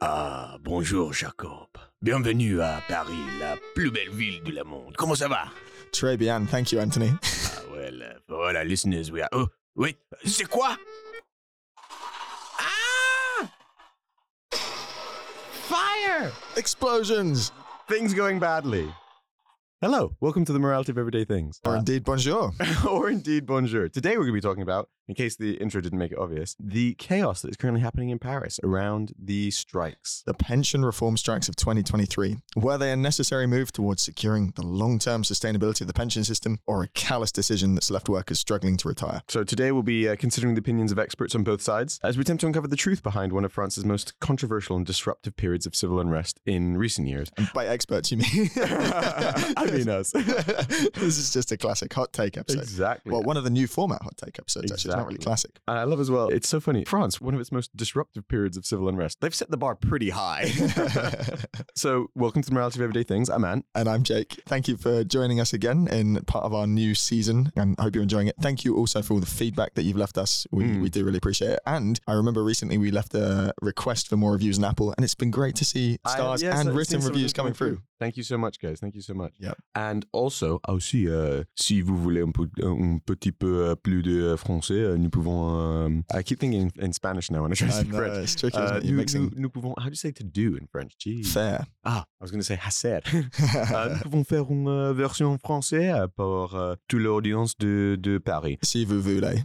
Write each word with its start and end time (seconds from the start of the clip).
Ah, 0.00 0.58
bonjour 0.62 1.12
Jacob. 1.12 1.66
Bienvenue 2.00 2.60
à 2.60 2.80
Paris, 2.86 3.18
la 3.40 3.56
plus 3.74 3.90
belle 3.90 4.10
ville 4.10 4.40
du 4.44 4.52
monde. 4.64 4.94
Comment 4.96 5.16
ça 5.16 5.26
va? 5.26 5.46
Très 5.90 6.16
bien, 6.16 6.46
thank 6.46 6.70
you, 6.70 6.78
Anthony. 6.78 7.10
Ah, 7.20 7.62
well, 7.72 8.02
uh, 8.02 8.20
for 8.28 8.34
all 8.36 8.56
our 8.56 8.64
listeners, 8.64 9.10
we 9.10 9.20
are... 9.20 9.28
Oh, 9.32 9.48
wait, 9.74 9.96
c'est 10.24 10.48
quoi? 10.48 10.76
Ah! 12.60 13.50
Fire! 14.52 16.30
Explosions! 16.56 17.50
Things 17.88 18.14
going 18.14 18.38
badly. 18.38 18.88
Hello, 19.80 20.14
welcome 20.20 20.44
to 20.44 20.52
the 20.52 20.60
Morality 20.60 20.92
of 20.92 20.98
Everyday 20.98 21.24
Things. 21.24 21.60
Or 21.64 21.74
indeed, 21.74 22.04
bonjour. 22.04 22.52
or 22.88 23.10
indeed, 23.10 23.46
bonjour. 23.46 23.88
Today 23.88 24.10
we're 24.10 24.26
going 24.26 24.34
to 24.34 24.34
be 24.34 24.40
talking 24.40 24.62
about, 24.62 24.88
in 25.08 25.14
case 25.14 25.36
the 25.36 25.54
intro 25.54 25.80
didn't 25.80 25.98
make 25.98 26.12
it 26.12 26.18
obvious, 26.18 26.54
the 26.60 26.94
chaos 26.94 27.42
that 27.42 27.50
is 27.50 27.56
currently 27.56 27.80
happening 27.80 28.10
in 28.10 28.18
Paris 28.18 28.60
around 28.62 29.12
the 29.18 29.50
strikes. 29.50 30.22
The 30.26 30.34
pension 30.34 30.84
reform 30.84 31.16
strikes 31.16 31.48
of 31.48 31.56
2023. 31.56 32.36
Were 32.56 32.76
they 32.76 32.92
a 32.92 32.96
necessary 32.96 33.46
move 33.46 33.72
towards 33.72 34.02
securing 34.02 34.52
the 34.54 34.62
long 34.62 34.98
term 34.98 35.22
sustainability 35.22 35.80
of 35.80 35.86
the 35.86 35.94
pension 35.94 36.24
system, 36.24 36.60
or 36.66 36.82
a 36.82 36.88
callous 36.88 37.32
decision 37.32 37.74
that's 37.74 37.90
left 37.90 38.08
workers 38.08 38.38
struggling 38.38 38.76
to 38.76 38.88
retire? 38.88 39.22
So 39.28 39.44
today 39.44 39.72
we'll 39.72 39.82
be 39.82 40.08
uh, 40.08 40.16
considering 40.16 40.54
the 40.54 40.60
opinions 40.60 40.92
of 40.92 40.98
experts 40.98 41.34
on 41.34 41.42
both 41.42 41.62
sides 41.62 41.98
as 42.04 42.16
we 42.16 42.22
attempt 42.22 42.42
to 42.42 42.46
uncover 42.46 42.68
the 42.68 42.76
truth 42.76 43.02
behind 43.02 43.32
one 43.32 43.44
of 43.44 43.52
France's 43.52 43.84
most 43.84 44.18
controversial 44.20 44.76
and 44.76 44.84
disruptive 44.84 45.36
periods 45.36 45.64
of 45.64 45.74
civil 45.74 46.00
unrest 46.00 46.40
in 46.44 46.76
recent 46.76 47.08
years. 47.08 47.30
And 47.38 47.48
by 47.54 47.66
experts, 47.66 48.10
you 48.10 48.18
mean? 48.18 48.50
I 48.56 49.70
mean 49.72 49.88
us. 49.88 50.10
this 50.12 51.18
is 51.18 51.32
just 51.32 51.50
a 51.50 51.56
classic 51.56 51.92
hot 51.94 52.12
take 52.12 52.36
episode. 52.36 52.58
Exactly. 52.58 53.12
Well, 53.12 53.22
one 53.22 53.38
of 53.38 53.44
the 53.44 53.50
new 53.50 53.66
format 53.66 54.02
hot 54.02 54.18
take 54.18 54.38
episodes, 54.38 54.70
actually. 54.70 54.97
Not 54.98 55.06
really 55.06 55.18
classic. 55.18 55.58
I 55.68 55.84
love 55.84 56.00
as 56.00 56.10
well. 56.10 56.28
It's 56.28 56.48
so 56.48 56.60
funny. 56.60 56.84
France, 56.84 57.20
one 57.20 57.34
of 57.34 57.40
its 57.40 57.50
most 57.52 57.76
disruptive 57.76 58.26
periods 58.28 58.56
of 58.56 58.66
civil 58.66 58.88
unrest. 58.88 59.20
They've 59.20 59.34
set 59.34 59.50
the 59.50 59.56
bar 59.56 59.74
pretty 59.74 60.10
high. 60.10 60.46
so, 61.74 62.08
welcome 62.14 62.42
to 62.42 62.48
the 62.48 62.54
Morality 62.54 62.78
of 62.80 62.82
Everyday 62.84 63.02
Things. 63.04 63.28
I'm 63.28 63.44
Ant. 63.44 63.64
And 63.74 63.88
I'm 63.88 64.02
Jake. 64.02 64.40
Thank 64.46 64.68
you 64.68 64.76
for 64.76 65.04
joining 65.04 65.40
us 65.40 65.52
again 65.52 65.88
in 65.88 66.16
part 66.24 66.44
of 66.44 66.54
our 66.54 66.66
new 66.66 66.94
season 66.94 67.52
and 67.56 67.74
I 67.78 67.82
hope 67.84 67.94
you're 67.94 68.02
enjoying 68.02 68.28
it. 68.28 68.36
Thank 68.40 68.64
you 68.64 68.76
also 68.76 69.02
for 69.02 69.14
all 69.14 69.20
the 69.20 69.26
feedback 69.26 69.74
that 69.74 69.82
you've 69.84 69.96
left 69.96 70.18
us. 70.18 70.46
We, 70.50 70.64
Mm. 70.64 70.82
we 70.82 70.90
do 70.90 71.04
really 71.04 71.18
appreciate 71.18 71.50
it. 71.52 71.60
And 71.66 71.98
I 72.06 72.12
remember 72.14 72.42
recently 72.44 72.76
we 72.78 72.90
left 72.90 73.14
a 73.14 73.52
request 73.62 74.08
for 74.08 74.16
more 74.16 74.32
reviews 74.32 74.58
on 74.58 74.64
Apple 74.64 74.92
and 74.96 75.04
it's 75.04 75.14
been 75.14 75.30
great 75.30 75.54
to 75.56 75.64
see 75.64 75.98
stars 76.06 76.42
I- 76.42 76.46
yes, 76.46 76.58
and 76.60 76.68
I've 76.70 76.74
written 76.74 76.90
seen 76.92 77.00
some 77.02 77.10
of 77.10 77.14
reviews 77.14 77.32
coming 77.32 77.52
through. 77.54 77.80
Thank 78.00 78.16
you 78.16 78.22
so 78.22 78.38
much, 78.38 78.58
guys. 78.60 78.78
Thank 78.80 78.94
you 78.94 79.00
so 79.02 79.12
much. 79.14 79.32
Yep. 79.40 79.56
And 79.74 80.00
also, 80.12 80.60
aussi, 80.68 81.08
euh, 81.08 81.42
si 81.56 81.80
vous 81.82 81.96
voulez 81.96 82.22
un, 82.22 82.30
peu, 82.30 82.48
un 82.62 82.98
petit 83.04 83.32
peu 83.32 83.70
euh, 83.70 83.74
plus 83.74 84.02
de 84.02 84.36
français, 84.36 84.74
euh, 84.74 84.96
nous 84.96 85.10
pouvons. 85.10 85.86
euh, 85.86 86.00
I 86.14 86.22
keep 86.22 86.38
thinking 86.38 86.68
in, 86.78 86.84
in 86.86 86.92
Spanish 86.92 87.30
now 87.30 87.42
when 87.42 87.50
I 87.52 87.56
try 87.56 87.66
to 87.68 87.74
I 87.74 87.80
speak 87.80 87.94
French. 87.94 88.22
it's 88.22 88.36
tricky, 88.36 88.56
Uh, 88.58 88.80
nous, 88.84 89.04
nous, 89.14 89.30
nous 89.36 89.50
pouvons. 89.50 89.74
How 89.78 89.86
do 89.86 89.90
you 89.90 89.96
say 89.96 90.12
to 90.12 90.22
do 90.24 90.56
in 90.56 90.66
French? 90.70 90.92
Jeez. 90.98 91.26
fair. 91.32 91.66
Ah, 91.84 92.04
I 92.20 92.24
was 92.24 92.30
going 92.30 92.40
to 92.40 92.46
say 92.46 92.56
hacer. 92.56 93.00
Euh, 93.74 93.94
nous 93.94 94.00
pouvons 94.02 94.24
faire 94.24 94.44
une 94.50 94.92
version 94.92 95.36
française 95.38 96.06
pour 96.16 96.54
euh, 96.54 96.74
toute 96.86 97.00
l'audience 97.00 97.56
de, 97.58 97.96
de 98.00 98.18
Paris. 98.18 98.58
si 98.62 98.84
vous 98.84 99.00
voulez. 99.02 99.42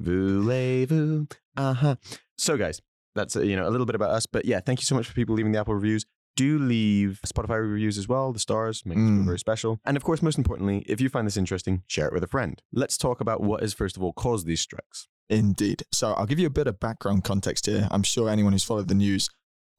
Voulez-vous? 0.00 1.26
Uh-huh. 1.56 1.96
So, 2.36 2.56
guys, 2.56 2.80
that's 3.14 3.34
uh, 3.36 3.40
you 3.42 3.56
know 3.56 3.66
a 3.66 3.70
little 3.70 3.86
bit 3.86 3.94
about 3.94 4.10
us. 4.10 4.26
But 4.26 4.44
yeah, 4.44 4.60
thank 4.60 4.80
you 4.80 4.84
so 4.84 4.94
much 4.94 5.06
for 5.06 5.14
people 5.14 5.34
leaving 5.34 5.52
the 5.52 5.58
Apple 5.58 5.74
reviews. 5.74 6.04
Do 6.38 6.56
leave 6.56 7.18
Spotify 7.26 7.60
reviews 7.60 7.98
as 7.98 8.06
well. 8.06 8.32
The 8.32 8.38
stars 8.38 8.86
make 8.86 8.96
Mm. 8.96 9.24
very 9.24 9.40
special. 9.40 9.80
And 9.84 9.96
of 9.96 10.04
course, 10.04 10.22
most 10.22 10.38
importantly, 10.38 10.84
if 10.86 11.00
you 11.00 11.08
find 11.08 11.26
this 11.26 11.36
interesting, 11.36 11.82
share 11.88 12.06
it 12.06 12.12
with 12.14 12.22
a 12.22 12.28
friend. 12.28 12.62
Let's 12.72 12.96
talk 12.96 13.20
about 13.20 13.40
what 13.40 13.60
has 13.60 13.74
first 13.74 13.96
of 13.96 14.04
all 14.04 14.12
caused 14.12 14.46
these 14.46 14.60
strikes. 14.60 15.08
Indeed. 15.28 15.82
So 15.92 16.12
I'll 16.12 16.26
give 16.26 16.38
you 16.38 16.46
a 16.46 16.50
bit 16.50 16.68
of 16.68 16.78
background 16.78 17.24
context 17.24 17.66
here. 17.66 17.88
I'm 17.90 18.04
sure 18.04 18.28
anyone 18.28 18.52
who's 18.52 18.62
followed 18.62 18.86
the 18.86 18.94
news 18.94 19.28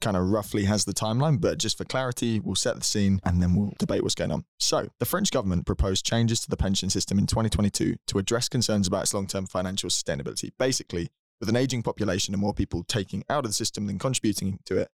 kind 0.01 0.17
of 0.17 0.29
roughly 0.29 0.65
has 0.65 0.83
the 0.83 0.93
timeline, 0.93 1.39
but 1.39 1.57
just 1.59 1.77
for 1.77 1.85
clarity, 1.85 2.41
we'll 2.41 2.55
set 2.55 2.75
the 2.75 2.83
scene 2.83 3.21
and 3.23 3.41
then 3.41 3.55
we'll 3.55 3.73
debate 3.79 4.03
what's 4.03 4.15
going 4.15 4.31
on. 4.31 4.43
So, 4.59 4.89
the 4.99 5.05
French 5.05 5.31
government 5.31 5.65
proposed 5.65 6.05
changes 6.05 6.41
to 6.41 6.49
the 6.49 6.57
pension 6.57 6.89
system 6.89 7.17
in 7.19 7.25
2022 7.25 7.95
to 8.07 8.17
address 8.17 8.49
concerns 8.49 8.85
about 8.87 9.03
its 9.03 9.13
long 9.13 9.27
term 9.27 9.45
financial 9.45 9.89
sustainability. 9.89 10.51
Basically, 10.59 11.09
with 11.39 11.47
an 11.49 11.55
aging 11.55 11.83
population 11.83 12.33
and 12.33 12.41
more 12.41 12.53
people 12.53 12.83
taking 12.83 13.23
out 13.29 13.45
of 13.45 13.51
the 13.51 13.53
system 13.55 13.87
than 13.87 13.97
contributing 13.97 14.59
to 14.65 14.77
it, 14.77 14.89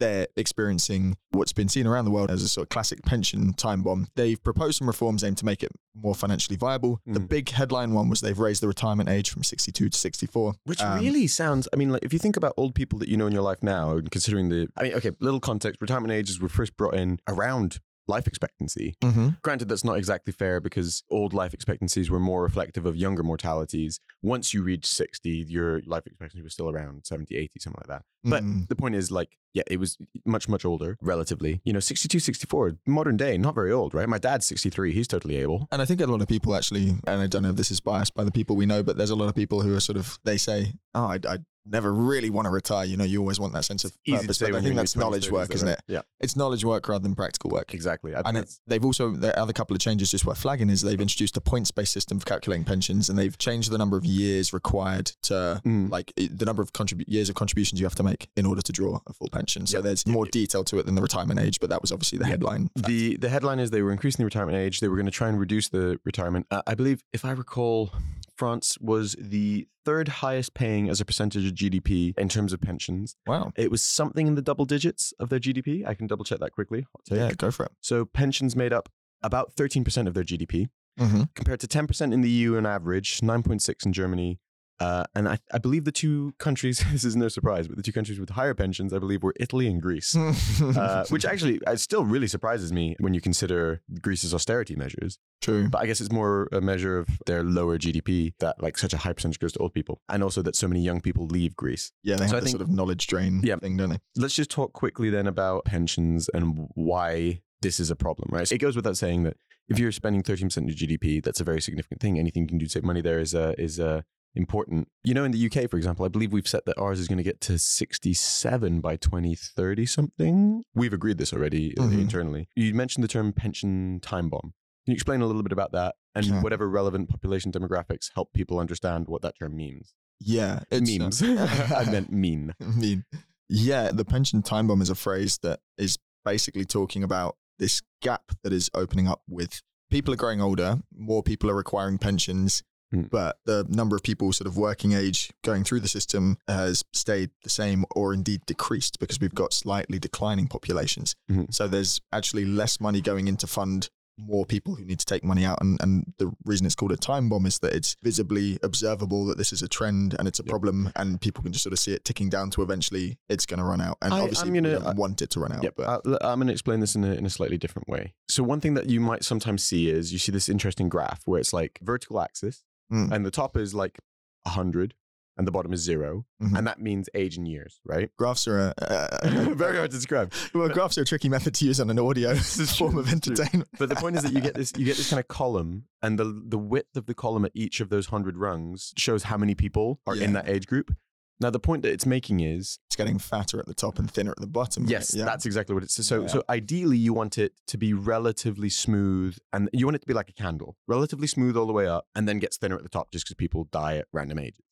they're 0.00 0.26
experiencing 0.36 1.16
what's 1.30 1.52
been 1.52 1.68
seen 1.68 1.86
around 1.86 2.04
the 2.04 2.10
world 2.10 2.30
as 2.30 2.42
a 2.42 2.48
sort 2.48 2.64
of 2.64 2.68
classic 2.70 3.02
pension 3.02 3.52
time 3.52 3.82
bomb. 3.82 4.08
They've 4.16 4.42
proposed 4.42 4.78
some 4.78 4.86
reforms 4.86 5.22
aimed 5.24 5.38
to 5.38 5.44
make 5.44 5.62
it 5.62 5.70
more 5.94 6.14
financially 6.14 6.56
viable. 6.56 7.00
The 7.06 7.20
Mm. 7.20 7.28
big 7.28 7.48
headline 7.50 7.92
one 7.92 8.08
was 8.08 8.20
they've 8.20 8.38
raised 8.38 8.62
the 8.62 8.68
retirement 8.68 9.08
age 9.08 9.30
from 9.30 9.42
62 9.42 9.88
to 9.88 9.98
64. 9.98 10.54
Which 10.64 10.80
Um, 10.80 11.00
really 11.00 11.26
sounds, 11.26 11.68
I 11.72 11.76
mean, 11.76 11.90
like 11.90 12.04
if 12.04 12.12
you 12.12 12.18
think 12.18 12.36
about 12.36 12.54
old 12.56 12.74
people 12.74 12.98
that 13.00 13.08
you 13.08 13.16
know 13.16 13.26
in 13.26 13.32
your 13.32 13.42
life 13.42 13.62
now, 13.62 13.96
and 13.96 14.10
considering 14.10 14.48
the, 14.48 14.68
I 14.76 14.84
mean, 14.84 14.94
okay, 14.94 15.10
little 15.20 15.40
context, 15.40 15.80
retirement 15.80 16.12
ages 16.12 16.40
were 16.40 16.48
first 16.48 16.76
brought 16.76 16.94
in 16.94 17.18
around 17.28 17.80
life 18.06 18.26
expectancy. 18.26 18.94
Mhm. 19.02 19.36
Granted, 19.42 19.68
that's 19.68 19.84
not 19.84 19.98
exactly 19.98 20.32
fair 20.32 20.60
because 20.60 21.02
old 21.10 21.34
life 21.34 21.52
expectancies 21.52 22.08
were 22.08 22.18
more 22.18 22.42
reflective 22.42 22.86
of 22.86 22.96
younger 22.96 23.22
mortalities. 23.22 24.00
Once 24.22 24.54
you 24.54 24.62
reach 24.62 24.86
60, 24.86 25.44
your 25.46 25.82
life 25.84 26.06
expectancy 26.06 26.42
was 26.42 26.54
still 26.54 26.70
around 26.70 27.04
70, 27.04 27.36
80, 27.36 27.60
something 27.60 27.82
like 27.86 27.88
that. 27.98 28.04
But 28.24 28.42
Mm. 28.42 28.68
the 28.68 28.74
point 28.76 28.94
is, 28.96 29.10
like, 29.10 29.36
yeah, 29.54 29.62
it 29.68 29.78
was 29.78 29.96
much, 30.24 30.48
much 30.48 30.64
older 30.64 30.98
relatively. 31.00 31.60
You 31.64 31.72
know, 31.72 31.80
62, 31.80 32.18
64, 32.18 32.72
modern 32.86 33.16
day, 33.16 33.38
not 33.38 33.54
very 33.54 33.72
old, 33.72 33.94
right? 33.94 34.08
My 34.08 34.18
dad's 34.18 34.46
63, 34.46 34.92
he's 34.92 35.08
totally 35.08 35.36
able. 35.36 35.68
And 35.70 35.80
I 35.80 35.84
think 35.84 36.00
a 36.00 36.06
lot 36.06 36.20
of 36.20 36.28
people 36.28 36.54
actually, 36.54 36.90
and 37.06 37.20
I 37.22 37.26
don't 37.26 37.42
know 37.42 37.50
if 37.50 37.56
this 37.56 37.70
is 37.70 37.80
biased 37.80 38.14
by 38.14 38.24
the 38.24 38.32
people 38.32 38.56
we 38.56 38.66
know, 38.66 38.82
but 38.82 38.96
there's 38.96 39.10
a 39.10 39.16
lot 39.16 39.28
of 39.28 39.34
people 39.34 39.62
who 39.62 39.74
are 39.74 39.80
sort 39.80 39.96
of, 39.98 40.18
they 40.24 40.36
say, 40.36 40.74
oh, 40.94 41.06
I, 41.06 41.18
I 41.28 41.38
never 41.70 41.92
really 41.92 42.30
want 42.30 42.46
to 42.46 42.50
retire. 42.50 42.86
You 42.86 42.96
know, 42.96 43.04
you 43.04 43.20
always 43.20 43.38
want 43.38 43.52
that 43.52 43.62
sense 43.64 43.84
of 43.84 43.92
Easy 44.06 44.16
to 44.16 44.22
purpose. 44.22 44.38
But 44.38 44.54
I 44.54 44.60
think 44.62 44.74
that's 44.74 44.96
knowledge 44.96 45.30
work, 45.30 45.48
though, 45.48 45.54
isn't 45.56 45.68
right? 45.68 45.76
it? 45.76 45.84
Yeah, 45.86 46.00
It's 46.18 46.34
knowledge 46.34 46.64
work 46.64 46.88
rather 46.88 47.02
than 47.02 47.14
practical 47.14 47.50
work. 47.50 47.74
exactly. 47.74 48.14
I 48.14 48.22
And 48.24 48.38
it's, 48.38 48.58
they've 48.66 48.82
also, 48.82 49.10
the 49.10 49.38
other 49.38 49.52
couple 49.52 49.74
of 49.76 49.80
changes 49.82 50.10
just 50.10 50.24
worth 50.24 50.38
flagging 50.38 50.70
is 50.70 50.80
they've 50.80 50.98
introduced 50.98 51.36
a 51.36 51.42
points 51.42 51.70
based 51.70 51.92
system 51.92 52.20
for 52.20 52.24
calculating 52.24 52.64
pensions 52.64 53.10
and 53.10 53.18
they've 53.18 53.36
changed 53.36 53.70
the 53.70 53.76
number 53.76 53.98
of 53.98 54.06
years 54.06 54.54
required 54.54 55.12
to, 55.24 55.60
Mm. 55.66 55.90
like, 55.90 56.14
the 56.16 56.46
number 56.46 56.62
of 56.62 56.72
contribu- 56.72 57.04
years 57.06 57.28
of 57.28 57.34
contributions 57.34 57.80
you 57.80 57.84
have 57.86 57.94
to 57.96 58.02
make 58.02 58.07
in 58.36 58.46
order 58.46 58.62
to 58.62 58.72
draw 58.72 59.00
a 59.06 59.12
full 59.12 59.28
pension. 59.30 59.66
So 59.66 59.78
Yep. 59.78 59.84
there's 59.84 60.06
more 60.06 60.26
detail 60.26 60.64
to 60.64 60.78
it 60.78 60.86
than 60.86 60.94
the 60.94 61.02
retirement 61.02 61.40
age, 61.40 61.60
but 61.60 61.70
that 61.70 61.80
was 61.80 61.92
obviously 61.92 62.18
the 62.18 62.26
headline. 62.26 62.70
The 62.74 63.16
the 63.16 63.28
headline 63.28 63.58
is 63.58 63.70
they 63.70 63.82
were 63.82 63.92
increasing 63.92 64.22
the 64.22 64.26
retirement 64.26 64.56
age. 64.56 64.80
They 64.80 64.88
were 64.88 64.96
going 64.96 65.06
to 65.06 65.12
try 65.12 65.28
and 65.28 65.38
reduce 65.38 65.68
the 65.68 65.98
retirement. 66.04 66.46
Uh, 66.50 66.62
I 66.66 66.74
believe, 66.74 67.02
if 67.12 67.24
I 67.24 67.30
recall, 67.32 67.92
France 68.36 68.78
was 68.80 69.16
the 69.18 69.66
third 69.84 70.08
highest 70.08 70.54
paying 70.54 70.88
as 70.88 71.00
a 71.00 71.04
percentage 71.04 71.44
of 71.46 71.52
GDP 71.54 72.14
in 72.18 72.28
terms 72.28 72.52
of 72.52 72.60
pensions. 72.60 73.16
Wow. 73.26 73.52
It 73.56 73.70
was 73.70 73.82
something 73.82 74.26
in 74.26 74.34
the 74.36 74.42
double 74.42 74.64
digits 74.64 75.12
of 75.18 75.28
their 75.28 75.40
GDP. 75.40 75.84
I 75.86 75.94
can 75.94 76.06
double 76.06 76.24
check 76.24 76.38
that 76.40 76.52
quickly. 76.52 76.86
Yeah, 77.10 77.32
go 77.32 77.50
for 77.50 77.64
it. 77.66 77.72
So 77.80 78.04
pensions 78.04 78.54
made 78.54 78.72
up 78.72 78.88
about 79.22 79.56
13% 79.56 80.06
of 80.06 80.14
their 80.14 80.24
GDP 80.24 80.68
Mm-hmm. 81.00 81.22
compared 81.36 81.60
to 81.60 81.68
10% 81.68 82.12
in 82.12 82.22
the 82.22 82.28
EU 82.28 82.56
on 82.56 82.66
average, 82.66 83.20
9.6 83.20 83.86
in 83.86 83.92
Germany. 83.92 84.40
Uh, 84.80 85.04
and 85.14 85.28
I, 85.28 85.38
I 85.52 85.58
believe 85.58 85.84
the 85.84 85.92
two 85.92 86.34
countries, 86.38 86.84
this 86.92 87.04
is 87.04 87.16
no 87.16 87.28
surprise, 87.28 87.66
but 87.66 87.76
the 87.76 87.82
two 87.82 87.92
countries 87.92 88.20
with 88.20 88.30
higher 88.30 88.54
pensions, 88.54 88.92
I 88.92 88.98
believe, 88.98 89.22
were 89.22 89.34
Italy 89.40 89.66
and 89.66 89.82
Greece 89.82 90.14
uh, 90.16 91.04
which 91.10 91.24
actually 91.24 91.60
uh, 91.66 91.76
still 91.76 92.04
really 92.04 92.28
surprises 92.28 92.72
me 92.72 92.94
when 93.00 93.12
you 93.14 93.20
consider 93.20 93.82
Greece's 94.00 94.32
austerity 94.32 94.76
measures. 94.76 95.18
True. 95.40 95.68
But 95.68 95.82
I 95.82 95.86
guess 95.86 96.00
it's 96.00 96.12
more 96.12 96.48
a 96.52 96.60
measure 96.60 96.98
of 96.98 97.08
their 97.26 97.42
lower 97.42 97.78
GDP 97.78 98.34
that 98.40 98.62
like 98.62 98.78
such 98.78 98.92
a 98.92 98.98
high 98.98 99.12
percentage 99.12 99.38
goes 99.40 99.52
to 99.52 99.58
old 99.60 99.72
people, 99.74 100.00
and 100.08 100.22
also 100.22 100.42
that 100.42 100.56
so 100.56 100.68
many 100.68 100.80
young 100.80 101.00
people 101.00 101.26
leave 101.26 101.56
Greece. 101.56 101.92
Yeah, 102.02 102.16
they 102.16 102.26
So 102.26 102.34
have 102.34 102.42
I 102.42 102.44
think- 102.44 102.50
sort 102.58 102.62
of 102.62 102.68
knowledge 102.70 103.06
drain 103.06 103.40
Yeah. 103.42 103.56
thing, 103.56 103.76
don't 103.76 103.90
they? 103.90 103.98
Let's 104.16 104.34
just 104.34 104.50
talk 104.50 104.72
quickly 104.72 105.10
then 105.10 105.26
about 105.26 105.64
pensions 105.64 106.28
and 106.34 106.68
why 106.74 107.42
this 107.62 107.80
is 107.80 107.90
a 107.90 107.96
problem, 107.96 108.28
right? 108.32 108.46
So 108.46 108.54
It 108.54 108.58
goes 108.58 108.76
without 108.76 108.96
saying 108.96 109.24
that 109.24 109.36
if 109.68 109.78
you're 109.78 109.92
spending 109.92 110.22
13% 110.22 110.56
of 110.58 110.64
your 110.64 110.74
GDP, 110.88 111.20
that's 111.22 111.40
a 111.40 111.44
very 111.44 111.60
significant 111.60 112.00
thing. 112.00 112.18
Anything 112.18 112.42
you 112.44 112.48
can 112.48 112.58
do 112.58 112.66
to 112.66 112.70
save 112.70 112.84
money 112.84 113.00
there 113.00 113.18
is 113.20 113.34
uh, 113.34 113.54
is 113.58 113.78
uh, 113.78 114.02
important. 114.38 114.88
You 115.04 115.12
know, 115.14 115.24
in 115.24 115.32
the 115.32 115.46
UK, 115.46 115.68
for 115.68 115.76
example, 115.76 116.04
I 116.04 116.08
believe 116.08 116.32
we've 116.32 116.48
set 116.48 116.64
that 116.66 116.78
ours 116.78 116.98
is 117.00 117.08
going 117.08 117.18
to 117.18 117.24
get 117.24 117.40
to 117.42 117.58
67 117.58 118.80
by 118.80 118.96
2030 118.96 119.84
something. 119.86 120.62
We've 120.74 120.92
agreed 120.92 121.18
this 121.18 121.32
already 121.32 121.76
uh, 121.76 121.82
Mhm. 121.82 122.00
internally. 122.00 122.48
You 122.56 122.72
mentioned 122.74 123.04
the 123.04 123.08
term 123.08 123.32
pension 123.32 124.00
time 124.00 124.28
bomb. 124.30 124.54
Can 124.86 124.92
you 124.92 124.94
explain 124.94 125.20
a 125.20 125.26
little 125.26 125.42
bit 125.42 125.52
about 125.52 125.72
that 125.72 125.96
and 126.14 126.24
Sure. 126.24 126.40
whatever 126.40 126.68
relevant 126.68 127.08
population 127.10 127.52
demographics 127.52 128.10
help 128.14 128.32
people 128.32 128.58
understand 128.58 129.06
what 129.08 129.20
that 129.22 129.34
term 129.38 129.54
means? 129.56 129.94
Yeah, 130.20 130.60
it's 130.70 130.90
uh, 130.90 130.98
Memes. 130.98 131.22
I 131.72 131.90
meant 131.90 132.10
mean. 132.12 132.54
Mean, 132.76 133.04
yeah, 133.48 133.90
the 133.92 134.04
pension 134.04 134.42
time 134.42 134.66
bomb 134.68 134.80
is 134.82 134.90
a 134.90 134.94
phrase 134.94 135.38
that 135.42 135.60
is 135.76 135.98
basically 136.24 136.64
talking 136.64 137.02
about 137.02 137.36
this 137.58 137.82
gap 138.02 138.32
that 138.42 138.52
is 138.52 138.70
opening 138.74 139.06
up 139.08 139.22
with 139.28 139.62
people 139.90 140.12
are 140.12 140.16
growing 140.16 140.40
older, 140.40 140.80
more 140.96 141.22
people 141.22 141.48
are 141.50 141.54
requiring 141.54 141.98
pensions, 141.98 142.62
Mm. 142.94 143.10
but 143.10 143.38
the 143.44 143.66
number 143.68 143.96
of 143.96 144.02
people 144.02 144.32
sort 144.32 144.46
of 144.46 144.56
working 144.56 144.92
age 144.92 145.30
going 145.44 145.62
through 145.62 145.80
the 145.80 145.88
system 145.88 146.38
has 146.48 146.82
stayed 146.94 147.30
the 147.42 147.50
same 147.50 147.84
or 147.94 148.14
indeed 148.14 148.40
decreased 148.46 148.98
because 148.98 149.20
we've 149.20 149.34
got 149.34 149.52
slightly 149.52 149.98
declining 149.98 150.48
populations. 150.48 151.14
Mhm. 151.30 151.52
So 151.52 151.68
there's 151.68 152.00
actually 152.12 152.46
less 152.46 152.80
money 152.80 153.00
going 153.02 153.28
in 153.28 153.36
to 153.38 153.46
fund 153.46 153.90
more 154.20 154.44
people 154.44 154.74
who 154.74 154.84
need 154.84 154.98
to 154.98 155.06
take 155.06 155.22
money 155.22 155.44
out. 155.44 155.58
And, 155.60 155.80
and 155.80 156.12
the 156.18 156.32
reason 156.44 156.66
it's 156.66 156.74
called 156.74 156.90
a 156.90 156.96
time 156.96 157.28
bomb 157.28 157.46
is 157.46 157.60
that 157.60 157.72
it's 157.72 157.94
visibly 158.02 158.58
observable 158.64 159.26
that 159.26 159.38
this 159.38 159.52
is 159.52 159.62
a 159.62 159.68
trend 159.68 160.16
and 160.18 160.26
it's 160.26 160.40
a 160.40 160.42
Yep. 160.42 160.48
problem, 160.50 160.90
and 160.96 161.20
people 161.20 161.42
can 161.44 161.52
just 161.52 161.62
sort 161.62 161.72
of 161.72 161.78
see 161.78 161.92
it 161.92 162.04
ticking 162.04 162.28
down 162.28 162.50
to 162.50 162.62
eventually 162.62 163.18
it's 163.28 163.46
going 163.46 163.58
to 163.58 163.64
run 163.64 163.80
out. 163.80 163.96
And 164.02 164.12
I- 164.12 164.20
obviously, 164.22 164.48
I'm 164.48 164.54
gonna- 164.54 164.78
we 164.80 164.84
don't 164.86 164.96
want 164.96 165.22
it 165.22 165.30
to 165.30 165.40
run 165.40 165.52
out. 165.52 165.62
Yep. 165.62 165.74
But 165.76 166.04
l- 166.04 166.18
I'm 166.22 166.38
going 166.40 166.48
to 166.48 166.52
explain 166.52 166.80
this 166.80 166.96
in 166.96 167.04
a, 167.04 167.12
in 167.12 167.26
a 167.26 167.30
slightly 167.30 167.58
different 167.58 167.86
way. 167.86 168.14
So, 168.28 168.42
one 168.42 168.60
thing 168.60 168.74
that 168.74 168.88
you 168.90 168.98
might 168.98 169.22
sometimes 169.24 169.62
see 169.62 169.88
is 169.88 170.12
you 170.12 170.18
see 170.18 170.32
this 170.32 170.48
interesting 170.48 170.88
graph 170.88 171.20
where 171.24 171.38
it's 171.38 171.52
like 171.52 171.78
vertical 171.80 172.20
axis, 172.20 172.64
Mm. 172.92 173.12
and 173.12 173.26
the 173.26 173.30
top 173.30 173.56
is 173.56 173.74
like 173.74 173.98
100, 174.44 174.94
and 175.36 175.46
the 175.46 175.52
bottom 175.52 175.72
is 175.72 175.80
0 175.82 176.24
Mhm. 176.42 176.56
And 176.58 176.66
that 176.66 176.80
means 176.80 177.08
age 177.14 177.36
in 177.36 177.46
years, 177.46 177.80
right? 177.84 178.10
graphs 178.16 178.48
are 178.48 178.58
a, 178.58 178.74
a- 178.78 179.54
Very 179.54 179.76
hard 179.76 179.90
to 179.90 179.96
describe. 179.96 180.32
well, 180.54 180.68
graphs 180.68 180.96
are 180.98 181.02
a 181.02 181.04
tricky 181.04 181.28
method 181.28 181.54
to 181.54 181.64
use 181.66 181.80
on 181.80 181.90
an 181.90 181.98
audio 181.98 182.34
form 182.78 182.96
of 182.98 183.04
this 183.06 183.14
is 183.14 183.20
true. 183.20 183.32
entertainment. 183.34 183.68
But 183.78 183.88
the 183.90 183.96
point 183.96 184.16
is 184.16 184.22
that 184.22 184.32
you 184.32 184.40
get 184.40 184.54
this 184.54 184.72
you 184.76 184.84
get 184.84 184.96
this 184.96 185.10
kind 185.10 185.20
of 185.20 185.28
column, 185.28 185.84
and 186.02 186.18
the 186.18 186.24
the 186.46 186.58
width 186.58 186.96
of 186.96 187.06
the 187.06 187.14
column 187.14 187.44
at 187.44 187.52
each 187.54 187.80
of 187.80 187.88
those 187.90 188.06
hundred 188.06 188.36
rungs 188.36 188.92
shows 188.96 189.24
how 189.24 189.36
many 189.36 189.54
people 189.54 190.00
are 190.06 190.16
in 190.16 190.32
that 190.32 190.48
age 190.48 190.66
group. 190.66 190.94
Now, 191.40 191.50
the 191.50 191.60
point 191.60 191.82
that 191.82 191.92
it's 191.92 192.04
making 192.06 192.40
is 192.40 192.78
it's 192.88 192.96
getting 192.96 193.18
fatter 193.18 193.60
at 193.60 193.66
the 193.66 193.74
top 193.74 193.98
and 194.00 194.10
thinner 194.10 194.32
at 194.32 194.38
the 194.40 194.46
bottom. 194.48 194.86
yes, 194.88 195.14
yeah. 195.14 195.24
that's 195.24 195.46
exactly 195.46 195.72
what 195.74 195.84
it's. 195.84 195.94
So, 196.06 196.22
Yeah. 196.22 196.26
so 196.26 196.42
ideally, 196.48 196.96
you 196.98 197.12
want 197.12 197.38
it 197.38 197.52
to 197.68 197.78
be 197.78 197.92
relatively 197.94 198.68
smooth, 198.70 199.36
and 199.52 199.70
you 199.72 199.86
want 199.86 199.94
it 199.96 200.00
to 200.00 200.06
be 200.06 200.14
like 200.14 200.28
a 200.28 200.32
candle, 200.32 200.76
relatively 200.88 201.28
smooth 201.28 201.56
all 201.56 201.66
the 201.66 201.72
way 201.72 201.86
up, 201.86 202.06
and 202.16 202.28
then 202.28 202.38
gets 202.40 202.56
thinner 202.56 202.76
at 202.76 202.82
the 202.82 202.88
top, 202.88 203.12
just 203.12 203.24
because 203.24 203.36
people 203.36 203.68
die 203.70 203.96
at 203.98 204.06
random 204.12 204.40
ages. 204.40 204.64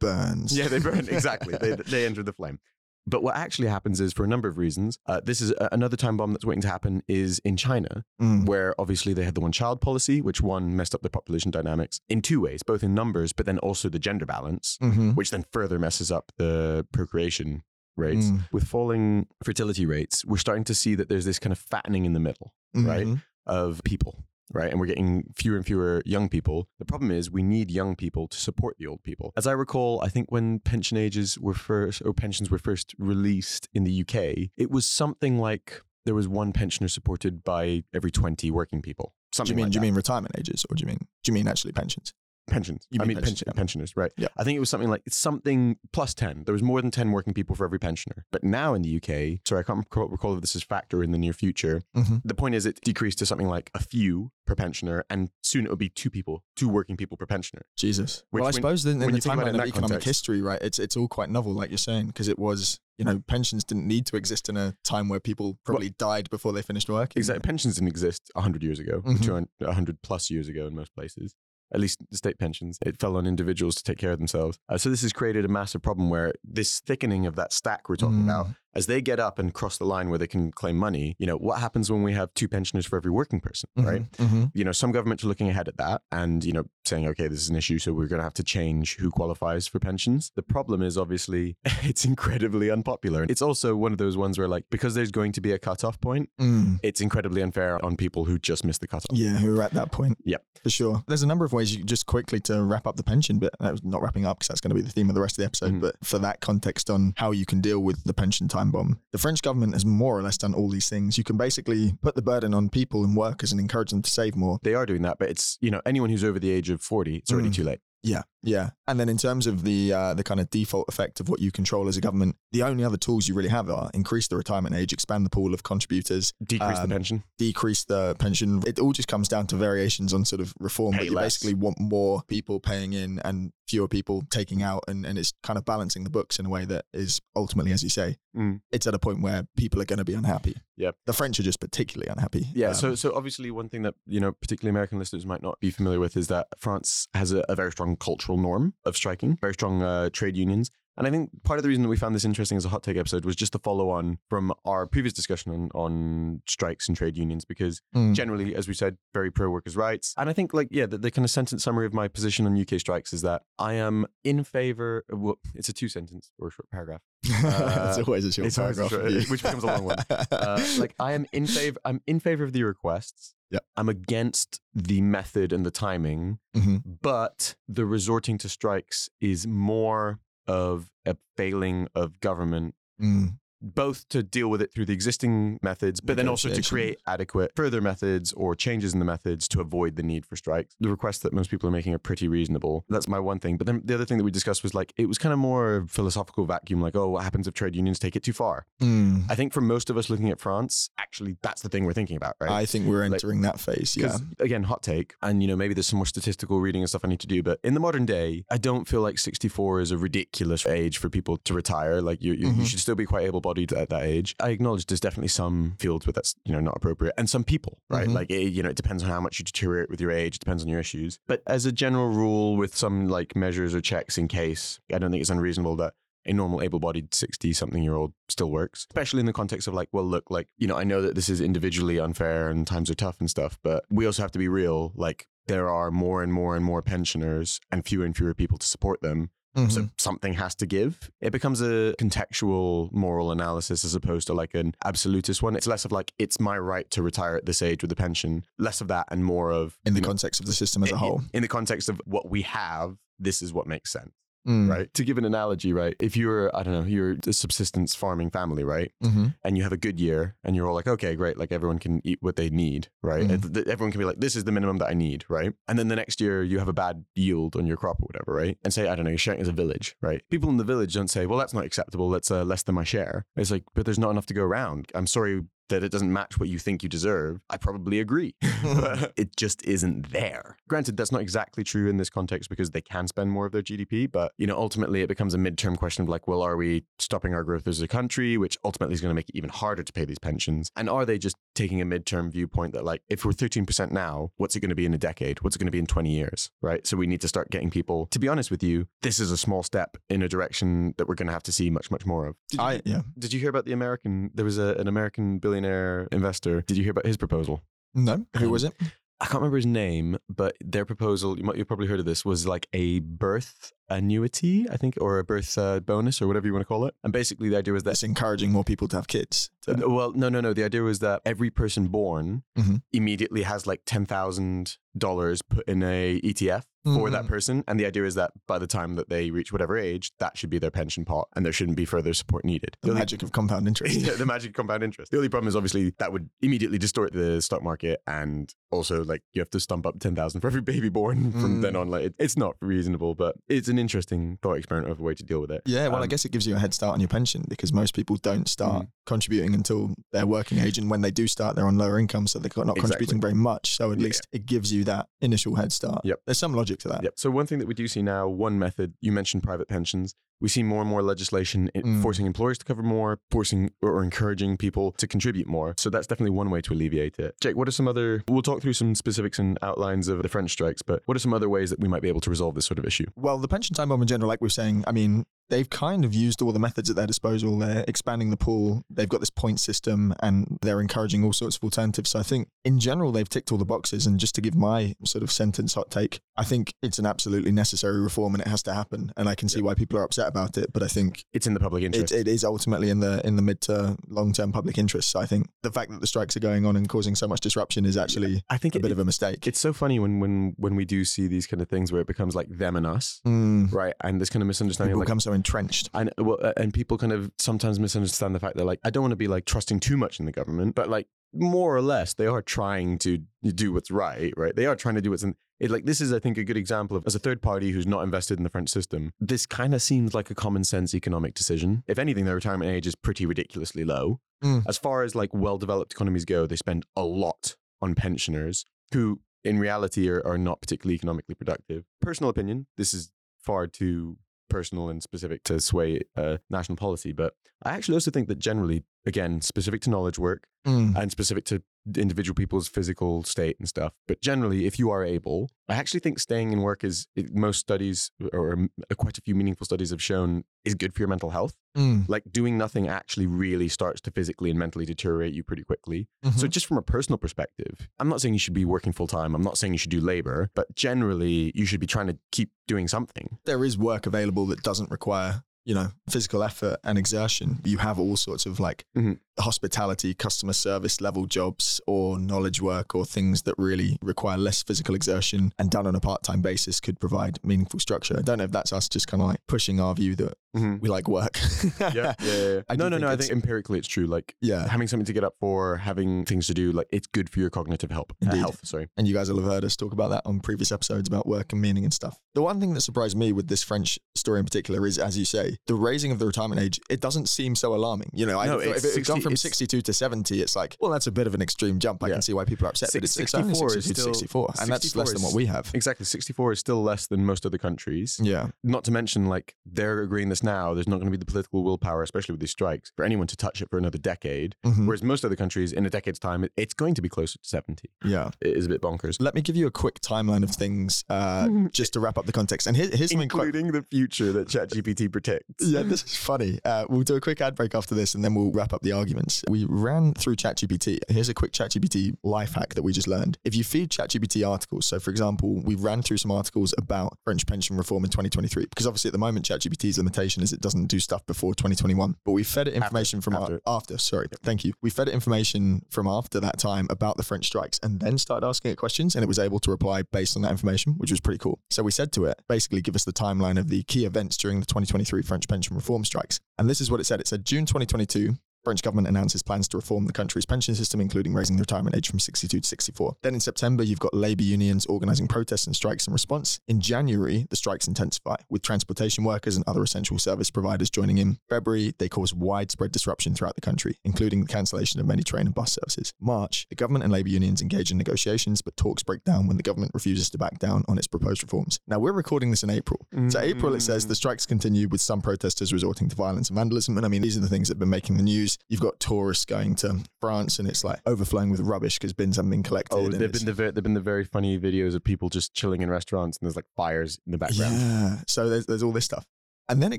burns. 0.00 0.56
Yeah, 0.56 0.68
they 0.68 0.78
burn 0.78 1.08
exactly. 1.08 1.56
they 1.58 1.74
they 1.76 2.06
enter 2.06 2.22
the 2.22 2.32
flame. 2.32 2.58
But 3.06 3.22
what 3.22 3.34
actually 3.36 3.68
happens 3.68 4.00
is, 4.00 4.12
for 4.12 4.24
a 4.24 4.28
number 4.28 4.48
of 4.48 4.58
reasons, 4.58 4.98
uh, 5.06 5.20
this 5.24 5.40
is 5.40 5.50
a- 5.50 5.68
another 5.72 5.96
time 5.96 6.16
bomb 6.16 6.32
that's 6.32 6.44
waiting 6.44 6.62
to 6.62 6.68
happen. 6.68 7.02
Is 7.08 7.40
in 7.44 7.56
China, 7.56 8.04
Mm. 8.20 8.46
where 8.46 8.74
obviously 8.80 9.12
they 9.12 9.24
had 9.24 9.34
the 9.34 9.40
one 9.40 9.50
child 9.52 9.80
policy, 9.80 10.20
which 10.20 10.40
one 10.40 10.76
messed 10.76 10.94
up 10.94 11.02
the 11.02 11.10
population 11.10 11.50
dynamics 11.50 12.00
in 12.08 12.22
two 12.22 12.40
ways, 12.40 12.62
both 12.62 12.82
in 12.84 12.94
numbers, 12.94 13.32
but 13.32 13.44
then 13.46 13.58
also 13.58 13.88
the 13.88 13.98
gender 13.98 14.24
balance, 14.26 14.78
Mhm. 14.80 15.16
which 15.16 15.30
then 15.30 15.44
further 15.52 15.78
messes 15.78 16.12
up 16.12 16.30
the 16.38 16.86
procreation 16.92 17.62
rates. 17.96 18.26
Mm. 18.26 18.48
With 18.52 18.64
falling 18.64 19.26
fertility 19.44 19.84
rates, 19.84 20.24
we're 20.24 20.36
starting 20.38 20.64
to 20.64 20.74
see 20.74 20.94
that 20.94 21.08
there's 21.08 21.24
this 21.24 21.38
kind 21.38 21.52
of 21.52 21.58
fattening 21.58 22.04
in 22.04 22.12
the 22.12 22.20
middle 22.20 22.54
right? 22.74 23.06
Mhm. 23.06 23.22
of 23.46 23.82
people. 23.84 24.24
Right. 24.52 24.70
And 24.70 24.78
we're 24.78 24.86
getting 24.86 25.24
fewer 25.34 25.56
and 25.56 25.64
fewer 25.64 26.02
young 26.04 26.28
people. 26.28 26.68
The 26.78 26.84
problem 26.84 27.10
is 27.10 27.30
we 27.30 27.42
need 27.42 27.70
young 27.70 27.96
people 27.96 28.28
to 28.28 28.38
support 28.38 28.76
the 28.78 28.86
old 28.86 29.02
people. 29.02 29.32
As 29.36 29.46
I 29.46 29.52
recall, 29.52 30.00
I 30.02 30.08
think 30.08 30.30
when 30.30 30.58
pension 30.60 30.96
ages 30.96 31.38
were 31.38 31.54
first, 31.54 32.02
or 32.04 32.12
pensions 32.12 32.50
were 32.50 32.58
first 32.58 32.94
released 32.98 33.68
in 33.72 33.84
the 33.84 34.00
UK, 34.02 34.50
it 34.56 34.70
was 34.70 34.86
something 34.86 35.38
like 35.38 35.82
there 36.04 36.14
was 36.14 36.28
one 36.28 36.52
pensioner 36.52 36.88
supported 36.88 37.44
by 37.44 37.84
every 37.94 38.10
20 38.10 38.50
working 38.50 38.82
people. 38.82 39.14
Do 39.32 39.36
Something 39.36 39.52
you 39.52 39.56
mean 39.56 39.64
like 39.66 39.72
do 39.72 39.76
you 39.76 39.80
mean 39.80 39.94
retirement 39.94 40.34
ages 40.38 40.66
or 40.68 40.76
do 40.76 40.82
you 40.82 40.86
mean 40.86 40.98
do 40.98 41.30
you 41.30 41.32
mean 41.32 41.48
actually 41.48 41.72
pensions? 41.72 42.12
Pensions? 42.46 42.86
You 42.90 43.00
I 43.02 43.04
mean 43.04 43.18
pension, 43.20 43.44
yeah. 43.46 43.52
pensioners, 43.54 43.96
right? 43.96 44.12
Yeah. 44.16 44.28
I 44.36 44.44
think 44.44 44.56
it 44.56 44.60
was 44.60 44.70
something 44.70 44.88
like 44.90 45.02
it's 45.06 45.16
something 45.16 45.76
plus 45.92 46.14
10. 46.14 46.44
There 46.44 46.52
was 46.52 46.62
more 46.62 46.80
than 46.82 46.90
10 46.90 47.12
working 47.12 47.34
people 47.34 47.54
for 47.56 47.64
every 47.64 47.78
pensioner. 47.78 48.24
But 48.30 48.44
now 48.44 48.74
in 48.74 48.82
the 48.82 48.96
UK, 48.96 49.40
sorry, 49.46 49.60
I 49.60 49.62
can't 49.62 49.78
recall, 49.78 50.08
recall 50.08 50.34
if 50.34 50.40
this 50.40 50.56
is 50.56 50.62
factor 50.62 51.02
in 51.02 51.12
the 51.12 51.18
near 51.18 51.32
future. 51.32 51.82
Mhm. 51.96 52.22
The 52.24 52.34
point 52.34 52.54
is 52.54 52.66
it 52.66 52.80
decreased 52.82 53.18
to 53.18 53.26
something 53.26 53.46
like 53.48 53.70
a 53.74 53.78
few 53.80 54.32
per 54.46 54.54
pensioner, 54.54 55.04
and 55.08 55.30
soon 55.42 55.64
it 55.66 55.68
will 55.68 55.76
be 55.76 55.88
two 55.88 56.10
people, 56.10 56.42
two 56.56 56.68
working 56.68 56.96
people 56.96 57.16
per 57.16 57.26
pensioner. 57.26 57.62
Jesus. 57.76 58.24
Which 58.30 58.40
well, 58.40 58.44
I 58.44 58.46
when- 58.48 58.52
suppose 58.54 58.84
in, 58.84 58.92
in 58.94 58.98
when 59.00 59.08
the 59.10 59.16
you 59.16 59.20
think 59.20 59.34
about 59.34 59.44
timeline 59.46 59.48
in 59.50 59.54
of 59.54 59.60
that 59.60 59.68
economic 59.68 59.90
context- 59.90 60.06
history, 60.06 60.42
right, 60.42 60.60
it's 60.60 60.78
it's 60.78 60.96
all 60.96 61.08
quite 61.08 61.30
novel, 61.30 61.52
like 61.52 61.70
you're 61.70 61.78
saying, 61.78 62.08
because 62.08 62.28
it 62.28 62.38
was, 62.38 62.80
you 62.98 63.04
know, 63.04 63.20
pensions 63.26 63.62
didn't 63.64 63.86
need 63.86 64.04
to 64.06 64.16
exist 64.16 64.48
in 64.48 64.56
a 64.56 64.74
time 64.84 65.08
where 65.08 65.20
people 65.20 65.58
probably 65.64 65.90
died 65.90 66.28
before 66.30 66.52
they 66.52 66.62
finished 66.62 66.88
working. 66.88 67.18
Exactly. 67.20 67.40
Pensions 67.42 67.76
didn't 67.76 67.88
exist 67.88 68.30
100 68.34 68.62
years 68.62 68.78
ago, 68.80 69.00
Mhm. 69.02 69.22
200 69.22 69.48
100 69.60 70.02
plus 70.02 70.28
years 70.30 70.48
ago 70.48 70.66
in 70.66 70.74
most 70.74 70.92
places. 70.94 71.34
At 71.74 71.80
least 71.80 71.98
the 72.10 72.16
state 72.16 72.38
pensions. 72.38 72.78
It 72.84 73.00
fell 73.00 73.16
on 73.16 73.26
individuals 73.26 73.74
to 73.76 73.82
take 73.82 73.98
care 73.98 74.12
of 74.12 74.18
themselves. 74.18 74.58
Uh, 74.68 74.76
so 74.78 74.90
this 74.90 75.02
has 75.02 75.12
created 75.12 75.44
a 75.44 75.48
massive 75.48 75.82
problem 75.82 76.10
where 76.10 76.32
this 76.44 76.80
thickening 76.80 77.24
of 77.26 77.34
that 77.36 77.52
stack 77.52 77.88
we're 77.88 77.96
talking 77.96 78.18
Mm. 78.20 78.24
about, 78.24 78.46
as 78.74 78.86
they 78.86 79.00
get 79.00 79.20
up 79.20 79.38
and 79.38 79.52
cross 79.52 79.78
the 79.78 79.84
line 79.84 80.08
where 80.08 80.18
they 80.18 80.26
can 80.26 80.50
claim 80.50 80.76
money, 80.76 81.14
you 81.18 81.26
know, 81.26 81.36
what 81.36 81.60
happens 81.60 81.90
when 81.90 82.02
we 82.02 82.12
have 82.12 82.32
two 82.34 82.48
pensioners 82.48 82.86
for 82.86 82.96
every 82.96 83.10
working 83.10 83.40
person, 83.40 83.68
Mhm, 83.78 83.84
right? 83.86 84.12
mhm. 84.12 84.50
you 84.54 84.64
know, 84.64 84.72
some 84.72 84.92
governments 84.92 85.22
are 85.24 85.28
looking 85.28 85.48
ahead 85.48 85.68
at 85.68 85.76
that 85.76 86.02
and, 86.10 86.44
you 86.44 86.52
know, 86.52 86.64
saying, 86.86 87.06
okay, 87.08 87.28
this 87.28 87.40
is 87.40 87.48
an 87.48 87.56
issue, 87.56 87.78
so 87.78 87.92
we're 87.92 88.06
going 88.08 88.18
to 88.18 88.24
have 88.24 88.34
to 88.34 88.42
change 88.42 88.96
who 88.96 89.10
qualifies 89.10 89.66
for 89.68 89.78
pensions. 89.78 90.32
The 90.34 90.42
problem 90.42 90.82
is 90.82 90.96
obviously 90.98 91.56
it's 91.82 92.04
incredibly 92.04 92.70
unpopular. 92.70 93.24
It's 93.28 93.42
also 93.42 93.76
one 93.76 93.92
of 93.92 93.98
those 93.98 94.16
ones 94.16 94.38
where, 94.38 94.48
like, 94.48 94.64
because 94.70 94.94
there's 94.94 95.10
going 95.10 95.32
to 95.32 95.40
be 95.40 95.52
a 95.52 95.58
cutoff 95.58 96.00
point, 96.00 96.28
Mm. 96.40 96.80
it's 96.82 97.00
incredibly 97.00 97.42
unfair 97.42 97.82
on 97.84 97.96
people 97.96 98.24
who 98.24 98.38
just 98.38 98.64
missed 98.64 98.80
the 98.80 98.88
cutoff. 98.88 99.16
Yeah, 99.16 99.36
who 99.38 99.58
are 99.58 99.62
at 99.62 99.72
that 99.74 99.92
point. 99.92 100.18
Yep. 100.24 100.44
For 100.62 100.70
sure. 100.70 101.04
There's 101.08 101.22
a 101.22 101.26
number 101.26 101.44
of 101.44 101.52
ways 101.52 101.74
you 101.74 101.82
just 101.84 102.06
quickly 102.06 102.40
to 102.40 102.62
wrap 102.62 102.86
up 102.86 102.96
the 102.96 103.02
pension 103.02 103.38
bit. 103.38 103.50
That 103.60 103.72
was 103.72 103.84
not 103.84 104.00
wrapping 104.02 104.24
up 104.26 104.38
because 104.38 104.48
that's 104.48 104.60
going 104.60 104.70
to 104.70 104.74
be 104.74 104.80
the 104.80 104.90
theme 104.92 105.08
of 105.08 105.14
the 105.14 105.20
rest 105.20 105.34
of 105.34 105.42
the 105.42 105.46
episode. 105.46 105.72
Mhm. 105.72 105.80
But 105.80 105.96
for 106.04 106.18
that 106.20 106.40
context 106.40 106.88
on 106.90 107.14
how 107.16 107.30
you 107.32 107.44
can 107.46 107.60
deal 107.60 107.80
with 107.80 108.04
the 108.04 108.14
pension 108.14 108.48
time 108.48 108.61
bomb, 108.70 108.98
the 109.10 109.18
French 109.18 109.42
government 109.42 109.72
has 109.72 109.84
more 109.84 110.16
or 110.18 110.22
less 110.22 110.38
done 110.38 110.54
all 110.54 110.68
these 110.68 110.88
things. 110.88 111.18
You 111.18 111.24
can 111.24 111.36
basically 111.36 111.94
put 112.02 112.14
the 112.14 112.22
burden 112.22 112.54
on 112.54 112.68
people 112.68 113.04
and 113.04 113.16
workers 113.16 113.50
and 113.52 113.60
encourage 113.60 113.90
them 113.90 114.02
to 114.02 114.10
save 114.10 114.36
more. 114.36 114.58
They 114.62 114.74
are 114.74 114.86
doing 114.86 115.02
that, 115.02 115.18
but 115.18 115.28
it's, 115.30 115.58
you 115.60 115.70
know, 115.70 115.80
anyone 115.84 116.10
who's 116.10 116.24
over 116.24 116.38
the 116.38 116.50
age 116.50 116.70
of 116.70 116.80
40, 116.80 117.16
it's 117.16 117.32
already 117.32 117.48
Mm. 117.48 117.54
too 117.54 117.64
late. 117.64 117.80
Yeah, 118.02 118.22
yeah. 118.42 118.70
And 118.88 118.98
then 119.00 119.08
in 119.08 119.16
terms 119.18 119.46
of 119.46 119.62
the 119.64 119.92
uh, 119.92 120.14
the 120.14 120.24
kind 120.24 120.40
of 120.40 120.50
default 120.50 120.88
effect 120.88 121.20
of 121.20 121.28
what 121.28 121.40
you 121.40 121.50
control 121.50 121.88
as 121.88 121.96
a 121.96 122.00
government, 122.00 122.36
the 122.50 122.62
only 122.62 122.84
other 122.84 122.96
tools 122.96 123.28
you 123.28 123.34
really 123.34 123.48
have 123.48 123.70
are 123.70 123.90
increase 123.94 124.28
the 124.28 124.36
retirement 124.36 124.74
age, 124.74 124.92
expand 124.92 125.24
the 125.24 125.30
pool 125.30 125.54
of 125.54 125.62
contributors, 125.62 126.32
Decrease 126.44 126.78
Um, 126.78 126.88
the 126.88 126.94
pension. 126.94 127.22
decrease 127.38 127.84
the 127.84 128.14
pension. 128.18 128.62
It 128.66 128.78
all 128.78 128.92
just 128.92 129.08
comes 129.08 129.28
down 129.28 129.46
to 129.48 129.56
variations 129.56 130.12
on 130.12 130.24
sort 130.24 130.40
of 130.40 130.52
reform. 130.60 130.92
Pay 130.92 130.98
but 130.98 131.06
you 131.06 131.12
less. 131.14 131.24
basically 131.38 131.54
want 131.54 131.78
more 131.80 132.22
people 132.28 132.60
paying 132.60 132.92
in 132.92 133.20
and 133.24 133.52
fewer 133.68 133.88
people 133.88 134.22
taking 134.30 134.62
out, 134.62 134.84
and, 134.86 135.06
and 135.06 135.16
it's 135.18 135.32
kind 135.42 135.56
of 135.58 135.64
balancing 135.64 136.04
the 136.04 136.10
books 136.10 136.38
in 136.38 136.44
a 136.44 136.48
way 136.50 136.66
that 136.66 136.84
is 136.92 137.20
ultimately, 137.34 137.72
as 137.72 137.82
you 137.82 137.88
say, 137.88 138.16
Mm. 138.36 138.62
it's 138.70 138.86
at 138.86 138.94
a 138.94 138.98
point 138.98 139.20
where 139.20 139.46
people 139.58 139.80
are 139.82 139.84
going 139.84 139.98
to 139.98 140.06
be 140.06 140.14
unhappy. 140.14 140.56
Yep. 140.78 140.96
The 141.04 141.12
French 141.12 141.38
are 141.38 141.42
just 141.42 141.60
particularly 141.60 142.10
unhappy. 142.10 142.46
Yeah, 142.54 142.68
Um, 142.68 142.74
so 142.74 142.94
so 142.94 143.14
obviously 143.14 143.50
one 143.50 143.68
thing 143.68 143.82
that 143.82 143.94
you 144.06 144.20
know 144.20 144.32
particularly 144.32 144.70
American 144.70 144.98
listeners 144.98 145.26
might 145.26 145.42
not 145.42 145.60
be 145.60 145.70
familiar 145.70 146.00
with 146.00 146.16
is 146.16 146.28
that 146.28 146.48
France 146.58 147.08
has 147.12 147.32
a, 147.32 147.40
a 147.50 147.54
very 147.54 147.70
strong 147.72 147.94
cultural 147.94 148.31
norm 148.36 148.74
of 148.84 148.96
striking, 148.96 149.36
very 149.40 149.54
strong 149.54 149.82
uh, 149.82 150.10
trade 150.10 150.36
unions, 150.36 150.70
and 150.96 151.06
I 151.06 151.10
think 151.10 151.30
part 151.44 151.58
of 151.58 151.62
the 151.62 151.68
reason 151.68 151.82
that 151.82 151.88
we 151.88 151.96
found 151.96 152.14
this 152.14 152.24
interesting 152.24 152.56
as 152.58 152.64
a 152.64 152.68
hot 152.68 152.82
take 152.82 152.96
episode 152.96 153.24
was 153.24 153.34
just 153.36 153.52
to 153.54 153.58
follow 153.58 153.90
on 153.90 154.18
from 154.28 154.52
our 154.64 154.86
previous 154.86 155.12
discussion 155.12 155.52
on, 155.52 155.70
on 155.74 156.42
strikes 156.48 156.88
and 156.88 156.96
trade 156.96 157.16
unions 157.16 157.44
because 157.44 157.80
Mm. 157.94 158.14
generally, 158.14 158.54
as 158.54 158.68
we 158.68 158.74
said, 158.74 158.96
very 159.14 159.30
pro 159.30 159.48
workers' 159.50 159.76
rights, 159.76 160.14
and 160.16 160.28
I 160.30 160.32
think 160.32 160.52
like 160.54 160.68
yeah, 160.70 160.86
the, 160.86 160.98
the 160.98 161.10
kind 161.10 161.24
of 161.24 161.30
sentence 161.30 161.62
summary 161.64 161.86
of 161.86 161.92
my 161.94 162.08
position 162.08 162.46
on 162.46 162.60
UK 162.60 162.78
strikes 162.80 163.12
is 163.12 163.22
that 163.22 163.42
I 163.58 163.74
am 163.74 164.06
in 164.24 164.44
favor. 164.44 165.04
Well, 165.10 165.38
it's 165.54 165.68
a 165.68 165.72
two 165.72 165.88
sentence 165.88 166.30
or 166.38 166.48
a 166.48 166.50
short 166.50 166.70
paragraph. 166.70 167.00
it's 167.24 167.98
always 168.06 168.24
a 168.24 168.32
short 168.32 168.46
it's 168.46 168.56
paragraph, 168.58 168.90
short- 168.90 169.12
which 169.30 169.42
becomes 169.42 169.62
a 169.62 169.66
long 169.66 169.84
one. 169.84 169.96
uh, 170.10 170.64
like 170.78 170.94
I 170.98 171.12
am 171.12 171.26
in 171.32 171.46
favor. 171.46 171.78
I'm 171.84 172.00
in 172.06 172.20
favor 172.20 172.44
of 172.44 172.52
the 172.52 172.62
requests. 172.64 173.34
Yep. 173.50 173.64
I'm 173.76 173.88
against 173.90 174.60
the 174.74 175.02
method 175.02 175.52
and 175.52 175.64
the 175.66 175.70
timing, 175.70 176.38
Mhm. 176.56 176.82
but 177.02 177.54
the 177.68 177.84
resorting 177.84 178.38
to 178.38 178.48
strikes 178.48 179.10
is 179.20 179.46
more 179.46 180.20
of 180.52 180.90
a 181.06 181.16
failing 181.36 181.88
of 181.94 182.20
government, 182.20 182.74
Mm. 183.00 183.38
Both 183.62 184.08
to 184.08 184.22
deal 184.22 184.48
with 184.48 184.60
it 184.60 184.72
through 184.74 184.86
the 184.86 184.92
existing 184.92 185.58
methods, 185.62 186.00
but 186.00 186.16
then 186.16 186.28
also 186.28 186.48
to 186.52 186.62
create 186.62 186.98
adequate 187.06 187.52
further 187.56 187.80
methods 187.80 188.32
or 188.32 188.54
changes 188.54 188.92
in 188.92 188.98
the 188.98 189.04
methods 189.04 189.46
to 189.48 189.60
avoid 189.60 189.96
the 189.96 190.02
need 190.02 190.26
for 190.26 190.36
strikes. 190.36 190.74
The 190.80 190.88
requests 190.90 191.20
that 191.20 191.32
most 191.32 191.50
people 191.50 191.68
are 191.68 191.72
making 191.72 191.94
are 191.94 191.98
pretty 191.98 192.28
reasonable. 192.28 192.84
That's 192.88 193.08
my 193.08 193.18
one 193.18 193.38
thing. 193.38 193.56
But 193.56 193.66
then 193.66 193.82
the 193.84 193.94
other 193.94 194.04
thing 194.04 194.18
that 194.18 194.24
we 194.24 194.30
discussed 194.30 194.62
was 194.62 194.74
like 194.74 194.92
it 194.96 195.06
was 195.06 195.18
kind 195.18 195.32
of 195.32 195.38
more 195.38 195.86
philosophical 195.88 196.44
vacuum, 196.44 196.80
like 196.80 196.96
oh, 196.96 197.08
what 197.10 197.22
happens 197.22 197.46
if 197.46 197.54
trade 197.54 197.76
unions 197.76 197.98
take 197.98 198.16
it 198.16 198.22
too 198.22 198.32
far? 198.32 198.66
Mm. 198.80 199.30
I 199.30 199.34
think 199.34 199.52
for 199.52 199.60
most 199.60 199.90
of 199.90 199.96
us 199.96 200.10
looking 200.10 200.30
at 200.30 200.40
France, 200.40 200.90
actually, 200.98 201.36
that's 201.42 201.62
the 201.62 201.68
thing 201.68 201.84
we're 201.84 201.92
thinking 201.92 202.16
about, 202.16 202.34
right? 202.40 202.50
I 202.50 202.66
think 202.66 202.86
we're 202.86 203.04
Like- 203.04 203.14
entering 203.14 203.42
that 203.42 203.60
phase. 203.60 203.96
Yeah. 203.96 204.18
Again, 204.40 204.64
hot 204.64 204.82
take, 204.82 205.14
and 205.22 205.40
you 205.42 205.48
know 205.48 205.56
maybe 205.56 205.74
there's 205.74 205.86
some 205.86 205.98
more 205.98 206.06
statistical 206.06 206.60
reading 206.60 206.82
and 206.82 206.88
stuff 206.88 207.04
I 207.04 207.08
need 207.08 207.20
to 207.20 207.26
do. 207.26 207.42
But 207.42 207.60
in 207.62 207.74
the 207.74 207.80
modern 207.80 208.06
day, 208.06 208.44
I 208.50 208.58
don't 208.58 208.88
feel 208.88 209.00
like 209.02 209.18
64 209.18 209.80
is 209.80 209.90
a 209.90 209.98
ridiculous 209.98 210.66
age 210.66 210.98
for 210.98 211.08
people 211.08 211.36
to 211.38 211.54
retire. 211.54 212.00
Like 212.00 212.22
you, 212.22 212.32
you, 212.32 212.48
you 212.48 212.52
Mhm. 212.54 212.66
should 212.66 212.80
still 212.80 212.94
be 212.94 213.04
quite 213.04 213.24
able-bodied 213.58 213.72
at 213.72 213.88
that 213.90 214.02
age. 214.02 214.34
I 214.40 214.50
acknowledge 214.50 214.86
there's 214.86 215.00
definitely 215.00 215.28
some 215.28 215.74
fields 215.78 216.06
where 216.06 216.12
that's 216.12 216.34
you 216.44 216.52
know 216.52 216.60
not 216.60 216.76
appropriate, 216.76 217.14
and 217.16 217.28
some 217.28 217.44
people, 217.44 217.78
right? 217.88 218.08
Mhm. 218.08 218.14
Like 218.14 218.30
it, 218.30 218.52
you 218.52 218.62
know, 218.62 218.70
it 218.70 218.76
depends 218.76 219.02
on 219.02 219.08
how 219.10 219.20
much 219.20 219.38
you 219.38 219.44
deteriorate 219.44 219.90
with 219.90 220.00
your 220.00 220.10
age. 220.10 220.36
It 220.36 220.40
depends 220.40 220.62
on 220.62 220.68
your 220.68 220.80
issues. 220.80 221.18
But 221.26 221.42
as 221.46 221.66
a 221.66 221.72
general 221.72 222.08
rule, 222.08 222.56
with 222.56 222.76
some 222.76 223.08
like 223.08 223.36
measures 223.36 223.74
or 223.74 223.80
checks 223.80 224.18
in 224.18 224.28
case, 224.28 224.80
I 224.92 224.98
don't 224.98 225.10
think 225.10 225.20
it's 225.20 225.30
unreasonable 225.30 225.76
that 225.76 225.94
a 226.24 226.32
normal 226.32 226.62
able-bodied 226.62 227.12
60 227.12 227.52
something 227.52 227.82
year 227.82 227.94
old 227.94 228.12
still 228.28 228.48
works 228.48 228.86
especially 228.88 229.18
in 229.18 229.26
the 229.26 229.32
context 229.32 229.66
of 229.66 229.74
like 229.74 229.88
well 229.90 230.04
look 230.04 230.30
like 230.30 230.46
you 230.56 230.68
know 230.68 230.76
i 230.76 230.84
know 230.84 231.02
that 231.02 231.16
this 231.16 231.28
is 231.28 231.40
individually 231.40 231.98
unfair 231.98 232.48
and 232.48 232.64
times 232.64 232.88
are 232.88 232.94
tough 232.94 233.18
and 233.18 233.28
stuff 233.28 233.58
but 233.64 233.84
we 233.90 234.06
also 234.06 234.22
have 234.22 234.30
to 234.30 234.38
be 234.38 234.46
real 234.46 234.92
like 234.94 235.26
there 235.48 235.68
are 235.68 235.90
more 235.90 236.22
and 236.22 236.32
more 236.32 236.54
and 236.54 236.64
more 236.64 236.80
pensioners 236.80 237.58
and 237.72 237.84
fewer 237.84 238.04
and 238.04 238.16
fewer 238.16 238.34
people 238.34 238.56
to 238.56 238.68
support 238.68 239.02
them 239.02 239.30
so 239.54 239.62
mm-hmm. 239.62 239.86
something 239.98 240.32
has 240.34 240.54
to 240.56 240.66
give. 240.66 241.10
It 241.20 241.30
becomes 241.30 241.60
a 241.60 241.94
contextual 241.98 242.90
moral 242.90 243.32
analysis 243.32 243.84
as 243.84 243.94
opposed 243.94 244.26
to 244.28 244.32
like 244.32 244.54
an 244.54 244.74
absolutist 244.84 245.42
one. 245.42 245.56
It's 245.56 245.66
less 245.66 245.84
of 245.84 245.92
like 245.92 246.12
it's 246.18 246.40
my 246.40 246.58
right 246.58 246.90
to 246.92 247.02
retire 247.02 247.36
at 247.36 247.44
this 247.44 247.60
age 247.60 247.82
with 247.82 247.92
a 247.92 247.96
pension, 247.96 248.44
less 248.58 248.80
of 248.80 248.88
that 248.88 249.08
and 249.10 249.24
more 249.24 249.52
of 249.52 249.78
in 249.84 249.92
the 249.94 250.00
know, 250.00 250.08
context 250.08 250.40
of 250.40 250.46
the 250.46 250.54
system 250.54 250.82
as 250.82 250.90
a 250.90 250.94
in- 250.94 250.98
whole. 250.98 251.22
In 251.34 251.42
the 251.42 251.48
context 251.48 251.88
of 251.88 252.00
what 252.06 252.30
we 252.30 252.42
have, 252.42 252.96
this 253.18 253.42
is 253.42 253.52
what 253.52 253.66
makes 253.66 253.92
sense, 253.92 254.12
Mm. 254.46 254.68
right? 254.68 254.92
To 254.94 255.04
give 255.04 255.18
an 255.18 255.24
analogy, 255.24 255.72
right? 255.72 255.94
If 256.00 256.16
you're, 256.16 256.54
I 256.56 256.62
don't 256.64 256.74
know, 256.74 256.84
you're 256.84 257.16
a 257.26 257.32
subsistence 257.32 257.94
farming 257.94 258.30
family, 258.30 258.64
right? 258.64 258.90
hmm 259.00 259.26
and 259.44 259.56
you 259.56 259.62
have 259.62 259.72
a 259.72 259.76
good 259.76 260.00
year 260.00 260.34
and 260.44 260.54
you're 260.56 260.66
all 260.68 260.74
like, 260.74 260.86
okay, 260.88 261.14
great. 261.14 261.36
Like 261.38 261.52
everyone 261.52 261.78
can 261.78 262.00
eat 262.04 262.18
what 262.20 262.36
they 262.36 262.50
need, 262.50 262.88
right? 263.02 263.26
Mhm. 263.28 263.66
Everyone 263.68 263.92
can 263.92 263.98
be 264.00 264.04
like, 264.04 264.18
this 264.20 264.34
is 264.36 264.44
the 264.44 264.52
minimum 264.52 264.78
that 264.78 264.88
I 264.88 264.94
need, 264.94 265.24
right? 265.28 265.52
And 265.68 265.78
then 265.78 265.88
the 265.88 265.96
next 265.96 266.20
year 266.20 266.42
you 266.42 266.58
have 266.58 266.68
a 266.68 266.72
bad 266.72 267.04
yield 267.14 267.56
on 267.56 267.66
your 267.66 267.76
crop 267.76 268.00
or 268.00 268.06
whatever, 268.06 268.32
right? 268.34 268.58
And 268.64 268.72
say, 268.74 268.88
I 268.88 268.94
don't 268.94 269.04
know, 269.04 269.10
you're 269.10 269.18
sharing 269.18 269.40
as 269.40 269.48
a 269.48 269.52
village, 269.52 269.96
right? 270.00 270.22
People 270.30 270.50
in 270.50 270.56
the 270.56 270.64
village 270.64 270.94
don't 270.94 271.08
say, 271.08 271.26
well, 271.26 271.38
that's 271.38 271.54
not 271.54 271.64
acceptable. 271.64 272.10
That's 272.10 272.30
uh, 272.30 272.44
less 272.44 272.62
than 272.62 272.74
my 272.74 272.84
share. 272.84 273.24
It's 273.36 273.50
like, 273.50 273.64
but 273.74 273.84
there's 273.84 273.98
not 273.98 274.10
enough 274.10 274.26
to 274.26 274.34
go 274.34 274.42
around. 274.42 274.90
I'm 274.94 275.06
sorry 275.06 275.42
that 275.68 275.82
it 275.82 275.90
doesn't 275.90 276.12
match 276.12 276.38
what 276.38 276.48
you 276.48 276.58
think 276.58 276.82
you 276.82 276.88
deserve. 276.88 277.40
I 277.48 277.56
probably 277.56 278.00
agree. 278.00 278.34
but 278.62 279.12
it 279.16 279.36
just 279.36 279.64
isn't 279.64 280.12
there. 280.12 280.56
Granted, 280.68 280.96
that's 280.96 281.12
not 281.12 281.20
exactly 281.20 281.64
true 281.64 281.88
in 281.88 281.96
this 281.96 282.10
context 282.10 282.50
because 282.50 282.70
they 282.70 282.80
can 282.80 283.06
spend 283.06 283.30
more 283.30 283.46
of 283.46 283.52
their 283.52 283.62
GDP, 283.62 284.10
but 284.10 284.32
you 284.38 284.46
know, 284.46 284.56
ultimately 284.56 285.02
it 285.02 285.08
becomes 285.08 285.34
a 285.34 285.38
midterm 285.38 285.76
question 285.76 286.02
of 286.02 286.08
like, 286.08 286.28
well, 286.28 286.42
are 286.42 286.56
we 286.56 286.84
stopping 286.98 287.34
our 287.34 287.44
growth 287.44 287.66
as 287.66 287.80
a 287.80 287.88
country, 287.88 288.36
which 288.36 288.58
ultimately 288.64 288.94
is 288.94 289.00
going 289.00 289.10
to 289.10 289.14
make 289.14 289.28
it 289.28 289.36
even 289.36 289.50
harder 289.50 289.82
to 289.82 289.92
pay 289.92 290.04
these 290.04 290.18
pensions? 290.18 290.70
And 290.76 290.88
are 290.88 291.04
they 291.04 291.18
just 291.18 291.36
taking 291.54 291.80
a 291.80 291.86
midterm 291.86 292.30
viewpoint 292.30 292.72
that 292.74 292.84
like, 292.84 293.02
if 293.08 293.24
we're 293.24 293.32
13% 293.32 293.90
now, 293.90 294.30
what's 294.36 294.56
it 294.56 294.60
going 294.60 294.70
to 294.70 294.74
be 294.74 294.86
in 294.86 294.94
a 294.94 294.98
decade? 294.98 295.40
What's 295.42 295.56
it 295.56 295.58
going 295.58 295.66
to 295.66 295.72
be 295.72 295.78
in 295.78 295.86
20 295.86 296.10
years? 296.10 296.50
Right. 296.60 296.86
So 296.86 296.96
we 296.96 297.06
need 297.06 297.20
to 297.22 297.28
start 297.28 297.50
getting 297.50 297.70
people, 297.70 298.06
to 298.06 298.18
be 298.18 298.28
honest 298.28 298.50
with 298.50 298.62
you, 298.62 298.86
this 299.02 299.18
is 299.18 299.30
a 299.30 299.36
small 299.36 299.62
step 299.62 299.96
in 300.08 300.22
a 300.22 300.28
direction 300.28 300.94
that 300.98 301.08
we're 301.08 301.14
going 301.14 301.26
to 301.26 301.32
have 301.32 301.42
to 301.44 301.52
see 301.52 301.70
much, 301.70 301.90
much 301.90 302.06
more 302.06 302.26
of. 302.26 302.36
Did 302.50 302.58
you, 302.58 302.62
I 302.62 302.80
yeah. 302.84 303.02
did 303.18 303.32
you 303.32 303.40
hear 303.40 303.50
about 303.50 303.64
the 303.64 303.72
American, 303.72 304.30
there 304.34 304.44
was 304.44 304.58
a, 304.58 304.74
an 304.74 304.88
American 304.88 305.38
billionaire 305.38 305.61
investor. 305.64 306.62
Did 306.62 306.76
you 306.76 306.82
hear 306.84 306.90
about 306.92 307.06
his 307.06 307.16
proposal? 307.16 307.62
No, 307.94 308.26
who 308.36 308.46
Um, 308.46 308.50
was 308.52 308.64
it? 308.64 308.74
I 309.20 309.26
can't 309.26 309.34
remember 309.36 309.56
his 309.58 309.66
name, 309.66 310.18
but 310.28 310.56
their 310.64 310.84
proposal, 310.84 311.38
you 311.38 311.44
might, 311.44 311.56
you've 311.56 311.68
probably 311.68 311.86
heard 311.86 312.00
of 312.00 312.06
this, 312.06 312.24
was 312.24 312.44
like 312.46 312.66
a 312.72 312.98
birth 313.00 313.72
annuity, 313.88 314.66
I 314.68 314.76
think, 314.76 314.96
or 315.00 315.18
a 315.20 315.24
birth 315.24 315.56
uh, 315.56 315.78
bonus 315.78 316.20
or 316.20 316.26
whatever 316.26 316.46
you 316.48 316.52
want 316.52 316.62
to 316.62 316.66
call 316.66 316.86
it. 316.86 316.94
And 317.04 317.12
basically 317.12 317.48
the 317.48 317.56
idea 317.56 317.72
was 317.72 317.84
that, 317.84 317.90
That's 317.90 318.02
encouraging 318.02 318.50
more 318.50 318.64
people 318.64 318.88
to 318.88 318.96
have 318.96 319.06
kids. 319.06 319.50
to- 319.62 319.74
well, 319.88 320.12
no, 320.12 320.28
no, 320.28 320.40
no. 320.40 320.52
The 320.52 320.64
idea 320.64 320.82
was 320.82 320.98
that 321.00 321.22
every 321.24 321.50
person 321.50 321.86
born 321.86 322.42
Mhm. 322.58 322.82
immediately 322.92 323.42
has 323.42 323.64
like 323.64 323.84
$10,000 323.84 325.42
put 325.48 325.68
in 325.68 325.82
a 325.82 326.20
ETF 326.24 326.64
for 326.84 327.10
that 327.10 327.24
Mhm. 327.24 327.28
person. 327.28 327.64
And 327.68 327.78
the 327.78 327.86
idea 327.86 328.04
is 328.04 328.14
that 328.16 328.32
by 328.46 328.58
the 328.58 328.66
time 328.66 328.96
that 328.96 329.08
they 329.08 329.30
reach 329.30 329.52
whatever 329.52 329.76
age, 329.76 330.12
that 330.18 330.36
should 330.36 330.50
be 330.50 330.58
their 330.58 330.70
pension 330.70 331.04
pot 331.04 331.28
and 331.36 331.44
there 331.46 331.52
shouldn't 331.52 331.76
be 331.76 331.84
further 331.84 332.12
support 332.14 332.44
needed. 332.44 332.76
the 332.82 332.88
only- 332.90 332.98
magic 333.00 333.22
of 333.22 333.30
compound 333.32 333.68
interest. 333.68 333.94
yeah, 334.00 334.14
the 334.14 334.26
magic 334.26 334.50
of 334.50 334.54
compound 334.54 334.82
interest. 334.82 335.10
The 335.12 335.16
only 335.18 335.28
problem 335.28 335.48
is 335.48 335.54
obviously 335.56 335.94
that 335.98 336.12
would 336.12 336.28
immediately 336.40 336.78
distort 336.78 337.12
the 337.12 337.40
stock 337.40 337.62
market, 337.62 338.00
and 338.06 338.52
also 338.72 339.04
like 339.04 339.22
you 339.34 339.40
have 339.40 339.50
to 339.50 339.60
stump 339.60 339.86
up 339.86 339.98
ten 340.00 340.14
thousand 340.16 340.40
for 340.40 340.46
every 340.48 340.60
baby 340.62 340.88
born 340.88 341.30
from 341.40 341.52
Mm. 341.58 341.62
then 341.62 341.76
on. 341.76 341.90
Like 341.90 342.04
it, 342.06 342.14
it's 342.18 342.36
not 342.36 342.56
reasonable, 342.60 343.14
but 343.14 343.36
it's 343.48 343.68
an 343.68 343.78
interesting 343.78 344.38
thought 344.42 344.54
experiment 344.58 344.90
of 344.90 344.98
a 345.00 345.02
way 345.02 345.14
to 345.14 345.22
deal 345.22 345.40
with 345.40 345.50
it. 345.50 345.62
Yeah, 345.66 345.88
well, 345.88 345.98
I 345.98 346.02
Um, 346.02 346.08
guess 346.08 346.24
it 346.24 346.32
gives 346.32 346.46
you 346.46 346.56
a 346.56 346.58
head 346.58 346.72
start 346.74 346.94
on 346.94 347.00
your 347.00 347.08
pension 347.08 347.44
because 347.48 347.72
most 347.72 347.94
people 347.94 348.16
don't 348.16 348.48
start 348.48 348.86
contributing 349.06 349.54
until 349.54 349.94
their 350.12 350.26
working 350.26 350.58
age, 350.58 350.78
and 350.78 350.88
when 350.90 351.02
they 351.02 351.10
do 351.10 351.28
start, 351.28 351.54
they're 351.56 351.66
on 351.66 351.76
lower 351.78 351.98
income, 351.98 352.26
so 352.26 352.38
they're 352.38 352.64
not 352.64 352.76
contributing 352.76 353.20
very 353.20 353.34
much. 353.34 353.76
So 353.76 353.92
at 353.92 353.98
Yeah. 353.98 354.04
least 354.04 354.26
it 354.32 354.46
gives 354.46 354.72
you 354.72 354.84
that 354.84 355.08
initial 355.20 355.56
head 355.56 355.72
start. 355.72 356.04
Yep. 356.04 356.20
There's 356.26 356.38
some 356.38 356.54
logic 356.54 356.78
to 356.80 356.88
that. 356.88 357.02
Yep. 357.04 357.14
So 357.16 357.30
one 357.30 357.46
thing 357.46 357.58
that 357.58 357.66
we 357.68 357.74
do 357.74 357.86
see 357.88 358.02
now, 358.02 358.26
one 358.28 358.58
method 358.58 358.94
you 359.00 359.12
mentioned 359.12 359.42
private 359.42 359.68
pensions. 359.68 360.14
We 360.42 360.48
see 360.48 360.62
more 360.62 360.80
and 360.80 360.90
more 360.90 361.02
legislation 361.02 361.70
Mm. 361.74 362.02
forcing 362.02 362.26
employers 362.26 362.58
to 362.58 362.64
cover 362.64 362.82
more, 362.82 363.18
forcing 363.30 363.70
or 363.80 364.02
encouraging 364.02 364.56
people 364.56 364.92
to 364.98 365.06
contribute 365.06 365.46
more. 365.48 365.74
So 365.78 365.88
that's 365.88 366.06
definitely 366.06 366.36
one 366.36 366.50
way 366.50 366.60
to 366.62 366.72
alleviate 366.74 367.18
it. 367.18 367.36
Jake, 367.40 367.56
what 367.56 367.68
are 367.68 367.72
some 367.72 367.86
other? 367.88 368.22
We'll 368.28 368.42
talk 368.42 368.60
through 368.60 368.72
some 368.74 368.94
specifics 368.94 369.38
and 369.38 369.58
outlines 369.62 370.08
of 370.08 370.22
the 370.22 370.28
French 370.28 370.50
strikes, 370.50 370.82
but 370.82 371.02
what 371.06 371.16
are 371.16 371.20
some 371.20 371.32
other 371.32 371.48
ways 371.48 371.70
that 371.70 371.78
we 371.80 371.88
might 371.88 372.02
be 372.02 372.08
able 372.08 372.20
to 372.22 372.30
resolve 372.30 372.54
this 372.56 372.66
sort 372.66 372.78
of 372.78 372.84
issue? 372.84 373.06
Well, 373.16 373.38
the 373.38 373.48
pension 373.48 373.74
time 373.74 373.88
bomb 373.90 374.02
in 374.02 374.08
general, 374.08 374.28
like 374.28 374.40
we're 374.40 374.48
saying, 374.48 374.84
I 374.86 374.92
mean, 374.92 375.24
they've 375.52 375.68
kind 375.70 376.04
of 376.04 376.14
used 376.14 376.40
all 376.42 376.50
the 376.52 376.58
methods 376.58 376.88
at 376.90 376.96
their 376.96 377.06
disposal. 377.06 377.58
They're 377.58 377.84
expanding 377.86 378.30
the 378.30 378.36
pool. 378.36 378.82
They've 378.90 379.08
got 379.08 379.20
this 379.20 379.30
point 379.30 379.60
system 379.60 380.14
and 380.20 380.58
they're 380.62 380.80
encouraging 380.80 381.22
all 381.24 381.32
sorts 381.32 381.56
of 381.56 381.62
alternatives. 381.64 382.10
So 382.10 382.18
I 382.18 382.22
think 382.22 382.48
in 382.64 382.80
general, 382.80 383.12
they've 383.12 383.28
ticked 383.28 383.52
all 383.52 383.58
the 383.58 383.64
boxes. 383.64 384.06
And 384.06 384.18
just 384.18 384.34
to 384.36 384.40
give 384.40 384.54
my 384.54 384.94
sort 385.04 385.22
of 385.22 385.30
sentence 385.30 385.74
hot 385.74 385.90
take, 385.90 386.20
I 386.36 386.44
think 386.44 386.72
it's 386.82 386.98
an 386.98 387.06
absolutely 387.06 387.52
necessary 387.52 388.00
reform 388.00 388.34
and 388.34 388.40
it 388.42 388.48
has 388.48 388.62
to 388.64 388.72
happen. 388.74 389.12
And 389.16 389.28
I 389.28 389.34
can 389.34 389.48
see 389.48 389.60
why 389.62 389.74
people 389.74 389.98
are 389.98 390.04
upset 390.04 390.26
about 390.28 390.56
it. 390.56 390.72
But 390.72 390.82
I 390.82 390.88
think 390.88 391.24
It's 391.34 391.46
in 391.46 391.54
the 391.54 391.60
public 391.60 391.84
interest. 391.84 392.12
it, 392.12 392.26
it 392.26 392.28
is 392.28 392.44
ultimately 392.44 392.88
in 392.90 393.00
the 393.00 393.20
in 393.26 393.36
the 393.36 393.42
mid 393.42 393.60
to 393.62 393.96
long 394.08 394.32
term 394.32 394.52
public 394.52 394.78
interest. 394.78 395.10
So 395.10 395.20
I 395.20 395.26
think 395.26 395.48
the 395.62 395.70
fact 395.70 395.90
that 395.92 396.00
the 396.00 396.06
strikes 396.06 396.36
are 396.36 396.40
going 396.40 396.64
on 396.66 396.76
and 396.76 396.88
causing 396.88 397.14
so 397.14 397.28
much 397.28 397.40
disruption 397.40 397.84
is 397.84 397.96
actually 397.96 398.42
I 398.48 398.56
think 398.58 398.74
a 398.74 398.78
it, 398.78 398.82
bit 398.82 398.92
of 398.92 398.98
a 398.98 399.04
mistake. 399.04 399.46
it's 399.46 399.60
so 399.60 399.72
funny 399.72 399.98
when 399.98 400.18
when 400.20 400.54
when 400.56 400.74
we 400.76 400.84
do 400.84 401.04
see 401.04 401.26
these 401.26 401.46
kind 401.46 401.60
of 401.60 401.68
things 401.68 401.92
where 401.92 402.00
it 402.00 402.06
becomes 402.06 402.34
like 402.34 402.48
them 402.48 402.74
and 402.76 402.86
us, 402.86 403.20
Mm, 403.26 403.72
right? 403.72 403.94
And 404.02 404.20
this 404.20 404.30
kind 404.30 404.42
of 404.42 404.46
misunderstanding. 404.46 404.90
people 404.92 405.00
like, 405.00 405.06
become 405.06 405.20
so 405.20 405.32
entrenched. 405.42 405.90
and 405.94 406.12
well, 406.18 406.38
uh, 406.40 406.52
and 406.56 406.72
people 406.72 406.96
kind 406.96 407.12
of 407.12 407.30
sometimes 407.38 407.78
misunderstand 407.80 408.34
the 408.34 408.40
fact 408.40 408.56
that 408.56 408.64
like 408.64 408.80
I 408.84 408.90
don't 408.90 409.02
want 409.02 409.12
to 409.12 409.16
be 409.16 409.28
like 409.28 409.44
trusting 409.44 409.80
too 409.80 409.96
much 409.96 410.20
in 410.20 410.26
the 410.26 410.32
government, 410.32 410.74
but 410.74 410.88
like 410.88 411.08
more 411.34 411.74
or 411.74 411.82
less 411.82 412.14
they 412.14 412.26
are 412.26 412.42
trying 412.42 412.98
to 412.98 413.18
do 413.42 413.72
what's 413.72 413.90
right, 413.90 414.32
right? 414.36 414.54
They 414.54 414.66
are 414.66 414.76
trying 414.76 414.94
to 414.96 415.00
do 415.00 415.10
what's 415.10 415.22
in. 415.22 415.34
It, 415.58 415.70
like 415.70 415.84
this 415.84 416.00
is, 416.00 416.12
I 416.12 416.18
think, 416.18 416.38
a 416.38 416.44
good 416.44 416.56
example 416.56 416.96
of 416.96 417.06
as 417.06 417.14
a 417.14 417.18
third 417.18 417.40
party 417.40 417.70
who's 417.70 417.86
not 417.86 418.02
invested 418.02 418.38
in 418.38 418.44
the 418.44 418.50
French 418.50 418.68
system. 418.68 419.12
This 419.20 419.46
kind 419.46 419.74
of 419.74 419.82
seems 419.82 420.14
like 420.14 420.30
a 420.30 420.34
common 420.34 420.64
sense 420.64 420.94
economic 420.94 421.34
decision. 421.34 421.84
If 421.86 421.98
anything, 421.98 422.24
their 422.24 422.34
retirement 422.34 422.70
age 422.70 422.86
is 422.86 422.94
pretty 422.94 423.26
ridiculously 423.26 423.84
low. 423.84 424.20
Mm. 424.42 424.64
As 424.66 424.76
far 424.76 425.02
as 425.02 425.14
like 425.14 425.32
well-developed 425.32 425.92
economies 425.92 426.24
go, 426.24 426.46
they 426.46 426.56
spend 426.56 426.84
a 426.96 427.04
lot 427.04 427.56
on 427.80 427.94
pensioners 427.94 428.64
who, 428.92 429.20
in 429.44 429.58
reality, 429.58 430.08
are, 430.08 430.24
are 430.26 430.38
not 430.38 430.60
particularly 430.60 430.96
economically 430.96 431.36
productive. 431.36 431.84
Personal 432.00 432.30
opinion. 432.30 432.66
This 432.76 432.92
is 432.92 433.12
far 433.40 433.66
too 433.68 434.16
personal 434.52 434.88
and 434.90 435.02
specific 435.02 435.42
to 435.44 435.58
sway 435.60 436.00
uh, 436.16 436.36
national 436.50 436.76
policy. 436.76 437.12
But 437.12 437.34
I 437.64 437.70
actually 437.76 437.96
also 437.96 438.10
think 438.10 438.28
that 438.28 438.38
generally, 438.38 438.84
again, 439.06 439.40
specific 439.40 439.80
to 439.82 439.90
knowledge 439.90 440.18
work 440.18 440.46
Mm. 440.66 440.96
and 440.96 441.10
specific 441.10 441.44
to 441.46 441.60
individual 441.96 442.34
people's 442.34 442.68
physical 442.68 443.22
state 443.24 443.56
and 443.58 443.68
stuff. 443.68 443.92
But 444.08 444.20
generally, 444.20 444.66
if 444.66 444.78
you 444.78 444.90
are 444.90 445.04
able, 445.04 445.50
I 445.68 445.74
actually 445.74 446.00
think 446.00 446.18
staying 446.18 446.52
in 446.52 446.60
work 446.62 446.84
is 446.84 447.06
most 447.32 447.58
studies 447.58 448.10
or 448.32 448.52
um, 448.52 448.70
quite 448.96 449.18
a 449.18 449.22
few 449.22 449.34
meaningful 449.34 449.64
studies 449.64 449.90
have 449.90 450.02
shown 450.02 450.44
is 450.64 450.74
good 450.74 450.94
for 450.94 451.00
your 451.00 451.08
mental 451.08 451.30
health. 451.30 451.56
Mm. 451.76 452.08
Like 452.08 452.24
doing 452.30 452.56
nothing 452.58 452.86
actually 452.88 453.26
really 453.26 453.68
starts 453.68 454.00
to 454.02 454.10
physically 454.10 454.50
and 454.50 454.58
mentally 454.58 454.84
deteriorate 454.84 455.32
you 455.34 455.42
pretty 455.42 455.64
quickly. 455.64 456.08
Mhm. 456.24 456.34
So 456.38 456.46
just 456.46 456.66
from 456.66 456.76
a 456.76 456.82
personal 456.82 457.18
perspective, 457.18 457.88
I'm 457.98 458.08
not 458.08 458.20
saying 458.20 458.34
you 458.34 458.38
should 458.40 458.54
be 458.54 458.64
working 458.64 458.92
full 458.92 459.06
time. 459.06 459.34
I'm 459.34 459.42
not 459.42 459.56
saying 459.58 459.72
you 459.72 459.78
should 459.78 459.90
do 459.90 460.00
labor, 460.00 460.50
but 460.54 460.72
generally 460.74 461.50
you 461.54 461.64
should 461.66 461.80
be 461.80 461.86
trying 461.86 462.06
to 462.08 462.18
keep 462.30 462.50
doing 462.68 462.86
something. 462.88 463.38
there 463.44 463.64
is 463.64 463.76
work 463.76 464.06
available 464.06 464.46
that 464.46 464.62
doesn't 464.62 464.90
require 464.90 465.42
you 465.64 465.74
know 465.74 465.88
physical 466.10 466.42
effort 466.42 466.76
and 466.82 466.98
exertion 466.98 467.60
you 467.64 467.78
have 467.78 467.96
all 467.98 468.16
sorts 468.16 468.46
of 468.46 468.58
like 468.58 468.84
Mhm. 468.96 469.18
Hospitality 469.40 470.14
customer 470.14 470.52
service 470.52 471.00
level 471.00 471.26
jobs 471.26 471.80
or 471.86 472.18
knowledge 472.18 472.60
work 472.60 472.94
or 472.94 473.04
things 473.04 473.42
that 473.42 473.54
really 473.58 473.96
require 474.02 474.36
less 474.36 474.62
physical 474.62 474.94
exertion 474.94 475.52
and 475.58 475.70
done 475.70 475.86
on 475.86 475.94
a 475.94 476.00
part-time 476.00 476.42
basis 476.42 476.80
could 476.80 477.00
provide 477.00 477.38
meaningful 477.42 477.80
structure 477.80 478.16
i 478.18 478.22
don't 478.22 478.38
know 478.38 478.44
if 478.44 478.50
that's 478.52 478.72
us 478.72 478.88
just 478.88 479.08
kind 479.08 479.22
of 479.22 479.28
like 479.28 479.40
pushing 479.48 479.80
our 479.80 479.94
view 479.94 480.14
that 480.14 480.34
we 480.82 480.88
like 480.90 481.08
work 481.08 481.38
yeah, 481.80 482.14
yeah. 482.20 482.60
I 482.68 482.76
no, 482.76 482.90
no, 482.90 482.98
no. 482.98 483.08
I 483.08 483.16
think 483.16 483.30
empirically 483.30 483.78
it's 483.78 483.88
true. 483.88 484.06
Like 484.06 484.36
yeah 484.42 484.68
having 484.68 484.86
something 484.86 485.06
to 485.06 485.12
get 485.14 485.24
up 485.24 485.34
for, 485.40 485.78
having 485.78 486.26
things 486.26 486.46
to 486.48 486.54
do, 486.54 486.72
like 486.72 486.88
it's 486.92 487.06
good 487.06 487.30
for 487.30 487.40
your 487.40 487.48
cognitive 487.48 487.90
help, 487.90 488.12
uh, 488.26 488.34
health. 488.36 488.60
Sorry. 488.62 488.88
and 488.98 489.08
you 489.08 489.14
guys 489.14 489.30
will 489.30 489.40
have 489.40 489.50
heard 489.50 489.64
us 489.64 489.76
talk 489.76 489.92
about 489.92 490.08
that 490.10 490.22
on 490.26 490.40
previous 490.40 490.70
episodes 490.70 491.08
about 491.08 491.26
work 491.26 491.52
and 491.52 491.62
meaning 491.62 491.84
and 491.84 491.94
stuff. 491.94 492.18
The 492.34 492.42
one 492.42 492.60
thing 492.60 492.74
that 492.74 492.82
surprised 492.82 493.16
me 493.16 493.32
with 493.32 493.48
this 493.48 493.62
French 493.62 493.98
story 494.14 494.40
in 494.40 494.44
particular 494.44 494.86
is, 494.86 494.98
as 494.98 495.16
you 495.16 495.24
say, 495.24 495.56
the 495.66 495.74
raising 495.74 496.12
of 496.12 496.18
the 496.18 496.26
retirement 496.26 496.60
age. 496.60 496.78
It 496.90 497.00
doesn't 497.00 497.30
seem 497.30 497.54
so 497.54 497.74
alarming. 497.74 498.10
You 498.12 498.26
know, 498.26 498.38
I, 498.38 498.46
No, 498.46 498.58
it's 498.58 498.84
if 498.84 498.90
it 498.90 498.96
had 498.98 499.06
gone 499.06 499.16
60 499.16 499.21
from 499.22 499.32
it's- 499.32 499.40
62 499.42 499.82
to 499.82 499.92
70, 499.92 500.40
it's 500.42 500.54
like, 500.56 500.76
well, 500.80 500.90
that's 500.90 501.06
a 501.06 501.12
bit 501.12 501.26
of 501.26 501.34
an 501.34 501.42
extreme 501.42 501.78
jump. 501.78 502.02
I 502.02 502.08
Yeah. 502.08 502.14
can 502.14 502.22
see 502.22 502.32
why 502.32 502.44
people 502.44 502.66
are 502.66 502.70
upset, 502.70 502.90
but 502.92 503.04
it's, 503.04 503.16
it's 503.18 503.34
only 503.34 503.54
64 503.54 503.66
is 503.78 503.84
62 503.84 504.00
still- 504.00 504.14
64, 504.14 504.54
and 504.60 504.70
that's 504.70 504.82
64 504.84 505.04
less 505.04 505.12
than 505.14 505.22
what 505.22 505.34
we 505.34 505.46
have. 505.46 505.70
Exactly. 505.74 506.04
64 506.06 506.52
is 506.52 506.58
still 506.58 506.82
less 506.82 507.06
than 507.06 507.24
most 507.24 507.46
other 507.46 507.58
countries. 507.58 508.20
Yeah, 508.22 508.48
Not 508.62 508.84
to 508.84 508.90
mention, 508.90 509.26
like, 509.28 509.54
they're 509.66 510.00
agreeing 510.02 510.28
this 510.28 510.42
now. 510.42 510.74
There's 510.74 510.88
not 510.88 510.96
going 510.96 511.06
to 511.06 511.10
be 511.10 511.16
the 511.16 511.24
political 511.26 511.62
willpower, 511.64 512.02
especially 512.02 512.32
with 512.34 512.40
these 512.40 512.50
strikes, 512.50 512.92
for 512.96 513.04
anyone 513.04 513.26
to 513.28 513.36
touch 513.36 513.62
it 513.62 513.70
for 513.70 513.78
another 513.78 513.98
decade. 513.98 514.56
Mhm. 514.64 514.86
Whereas 514.86 515.02
most 515.02 515.24
other 515.24 515.36
countries, 515.36 515.72
in 515.72 515.86
a 515.86 515.90
decade's 515.90 516.18
time, 516.18 516.44
it- 516.44 516.52
it's 516.56 516.74
going 516.74 516.94
to 516.94 517.02
be 517.02 517.08
closer 517.08 517.38
to 517.38 517.48
70. 517.48 517.90
yeah. 518.04 518.30
It 518.40 518.56
is 518.56 518.66
a 518.66 518.68
bit 518.68 518.80
bonkers. 518.82 519.16
Let 519.20 519.34
me 519.34 519.40
give 519.42 519.56
you 519.56 519.66
a 519.66 519.70
quick 519.70 520.00
timeline 520.00 520.42
of 520.42 520.50
things 520.50 521.04
uh, 521.08 521.48
just 521.72 521.92
to 521.94 522.00
wrap 522.00 522.18
up 522.18 522.26
the 522.26 522.32
context. 522.32 522.66
And 522.66 522.76
here, 522.76 522.88
here's 522.92 523.10
something 523.10 523.28
quite 523.28 523.46
Including 523.46 523.72
the 523.72 523.82
future 523.82 524.32
that 524.32 524.48
ChatGPT 524.52 525.10
predicts. 525.10 525.66
Yeah, 525.66 525.82
this 525.82 526.02
is 526.04 526.16
funny. 526.16 526.58
Uh, 526.64 526.84
we'll 526.88 527.02
do 527.02 527.16
a 527.16 527.20
quick 527.20 527.40
ad 527.40 527.54
break 527.54 527.74
after 527.74 527.94
this 527.94 528.14
and 528.14 528.24
then 528.24 528.34
we'll 528.34 528.50
wrap 528.52 528.72
up 528.72 528.82
the 528.82 528.92
argument. 528.92 529.11
Arguments. 529.12 529.44
We 529.48 529.66
ran 529.68 530.14
through 530.14 530.36
ChatGPT. 530.36 530.98
Here's 531.08 531.28
a 531.28 531.34
quick 531.34 531.52
ChatGPT 531.52 532.16
life 532.22 532.54
hack 532.54 532.74
that 532.74 532.82
we 532.82 532.92
just 532.92 533.06
learned. 533.06 533.38
If 533.44 533.54
you 533.54 533.64
feed 533.64 533.90
ChatGPT 533.90 534.48
articles, 534.48 534.86
so 534.86 534.98
for 534.98 535.10
example, 535.10 535.60
we 535.62 535.74
ran 535.74 536.02
through 536.02 536.16
some 536.16 536.30
articles 536.30 536.74
about 536.78 537.18
French 537.24 537.46
pension 537.46 537.76
reform 537.76 538.04
in 538.04 538.10
2023, 538.10 538.66
because 538.66 538.86
obviously 538.86 539.08
at 539.10 539.12
the 539.12 539.18
moment 539.18 539.46
ChatGPT's 539.46 539.98
limitation 539.98 540.42
is 540.42 540.52
it 540.52 540.60
doesn't 540.60 540.86
do 540.86 540.98
stuff 540.98 541.24
before 541.26 541.54
2021. 541.54 542.16
But 542.24 542.32
we 542.32 542.42
fed 542.42 542.68
it 542.68 542.74
information 542.74 543.20
from 543.20 543.34
after. 543.34 543.60
After, 543.66 543.94
after 543.94 543.98
sorry, 543.98 544.28
thank 544.42 544.64
you. 544.64 544.72
We 544.82 544.90
fed 544.90 545.08
it 545.08 545.14
information 545.14 545.84
from 545.90 546.06
after 546.06 546.40
that 546.40 546.58
time 546.58 546.86
about 546.88 547.16
the 547.16 547.22
French 547.22 547.46
strikes 547.46 547.78
and 547.82 548.00
then 548.00 548.16
started 548.16 548.46
asking 548.46 548.72
it 548.72 548.76
questions, 548.76 549.14
and 549.14 549.22
it 549.22 549.28
was 549.28 549.38
able 549.38 549.60
to 549.60 549.70
reply 549.70 550.02
based 550.02 550.36
on 550.36 550.42
that 550.42 550.50
information, 550.50 550.94
which 550.94 551.10
was 551.10 551.20
pretty 551.20 551.38
cool. 551.38 551.60
So 551.70 551.82
we 551.82 551.90
said 551.90 552.12
to 552.12 552.24
it, 552.24 552.40
basically 552.48 552.80
give 552.80 552.94
us 552.94 553.04
the 553.04 553.12
timeline 553.12 553.58
of 553.58 553.68
the 553.68 553.82
key 553.84 554.04
events 554.04 554.36
during 554.36 554.60
the 554.60 554.66
2023 554.66 555.22
French 555.22 555.48
pension 555.48 555.76
reform 555.76 556.04
strikes. 556.04 556.40
And 556.58 556.70
this 556.70 556.80
is 556.80 556.90
what 556.90 557.00
it 557.00 557.04
said. 557.04 557.20
It 557.20 557.26
said 557.26 557.44
June 557.44 557.66
2022, 557.66 558.36
French 558.64 558.82
government 558.82 559.08
announces 559.08 559.42
plans 559.42 559.66
to 559.68 559.76
reform 559.76 560.06
the 560.06 560.12
country's 560.12 560.46
pension 560.46 560.74
system, 560.74 561.00
including 561.00 561.34
raising 561.34 561.56
the 561.56 561.62
retirement 561.62 561.96
age 561.96 562.08
from 562.08 562.18
62 562.18 562.60
to 562.60 562.66
64. 562.66 563.16
Then 563.22 563.34
in 563.34 563.40
September, 563.40 563.82
you've 563.82 563.98
got 563.98 564.14
labour 564.14 564.44
unions 564.44 564.86
organising 564.86 565.26
protests 565.26 565.66
and 565.66 565.74
strikes 565.74 566.06
in 566.06 566.12
response. 566.12 566.60
In 566.68 566.80
January, 566.80 567.46
the 567.50 567.56
strikes 567.56 567.88
intensify, 567.88 568.36
with 568.48 568.62
transportation 568.62 569.24
workers 569.24 569.56
and 569.56 569.64
other 569.66 569.82
essential 569.82 570.18
service 570.18 570.50
providers 570.50 570.90
joining 570.90 571.18
in. 571.18 571.38
February, 571.48 571.94
they 571.98 572.08
cause 572.08 572.32
widespread 572.32 572.92
disruption 572.92 573.34
throughout 573.34 573.56
the 573.56 573.60
country, 573.60 573.98
including 574.04 574.42
the 574.42 574.52
cancellation 574.52 575.00
of 575.00 575.06
many 575.06 575.22
train 575.22 575.46
and 575.46 575.54
bus 575.54 575.72
services. 575.72 576.12
March, 576.20 576.66
the 576.68 576.76
government 576.76 577.02
and 577.02 577.12
labour 577.12 577.30
unions 577.30 577.62
engage 577.62 577.90
in 577.90 577.98
negotiations, 577.98 578.62
but 578.62 578.76
talks 578.76 579.02
break 579.02 579.24
down 579.24 579.46
when 579.46 579.56
the 579.56 579.62
government 579.62 579.92
refuses 579.94 580.30
to 580.30 580.38
back 580.38 580.58
down 580.58 580.84
on 580.88 580.98
its 580.98 581.06
proposed 581.06 581.42
reforms. 581.42 581.80
Now, 581.88 581.98
we're 581.98 582.12
recording 582.12 582.50
this 582.50 582.62
in 582.62 582.70
April. 582.70 583.06
So 583.28 583.40
April, 583.40 583.74
it 583.74 583.80
says 583.80 584.04
mm. 584.04 584.08
the 584.08 584.14
strikes 584.14 584.46
continue 584.46 584.88
with 584.88 585.00
some 585.00 585.20
protesters 585.20 585.72
resorting 585.72 586.08
to 586.08 586.16
violence 586.16 586.48
and 586.48 586.56
vandalism. 586.56 586.96
And 586.96 587.04
I 587.04 587.08
mean, 587.08 587.22
these 587.22 587.36
are 587.36 587.40
the 587.40 587.48
things 587.48 587.68
that 587.68 587.74
have 587.74 587.80
been 587.80 587.90
making 587.90 588.16
the 588.16 588.22
news. 588.22 588.51
You've 588.68 588.80
got 588.80 589.00
tourists 589.00 589.44
going 589.44 589.74
to 589.76 590.00
France 590.20 590.58
and 590.58 590.68
it's 590.68 590.84
like 590.84 591.00
overflowing 591.06 591.50
with 591.50 591.60
rubbish 591.60 591.98
because 591.98 592.12
bins 592.12 592.36
haven't 592.36 592.50
been 592.50 592.62
collected. 592.62 592.94
Oh, 592.96 593.08
they've 593.08 593.32
been 593.32 593.44
the 593.44 593.52
ve- 593.52 593.70
they've 593.70 593.82
been 593.82 593.94
the 593.94 594.00
very 594.00 594.24
funny 594.24 594.58
videos 594.58 594.94
of 594.94 595.04
people 595.04 595.28
just 595.28 595.54
chilling 595.54 595.82
in 595.82 595.90
restaurants 595.90 596.38
and 596.38 596.46
there's 596.46 596.56
like 596.56 596.66
fires 596.76 597.18
in 597.26 597.32
the 597.32 597.38
background. 597.38 597.74
Yeah. 597.74 598.16
So 598.26 598.48
there's, 598.48 598.66
there's 598.66 598.82
all 598.82 598.92
this 598.92 599.04
stuff. 599.04 599.26
And 599.68 599.82
then 599.82 599.92
it 599.92 599.98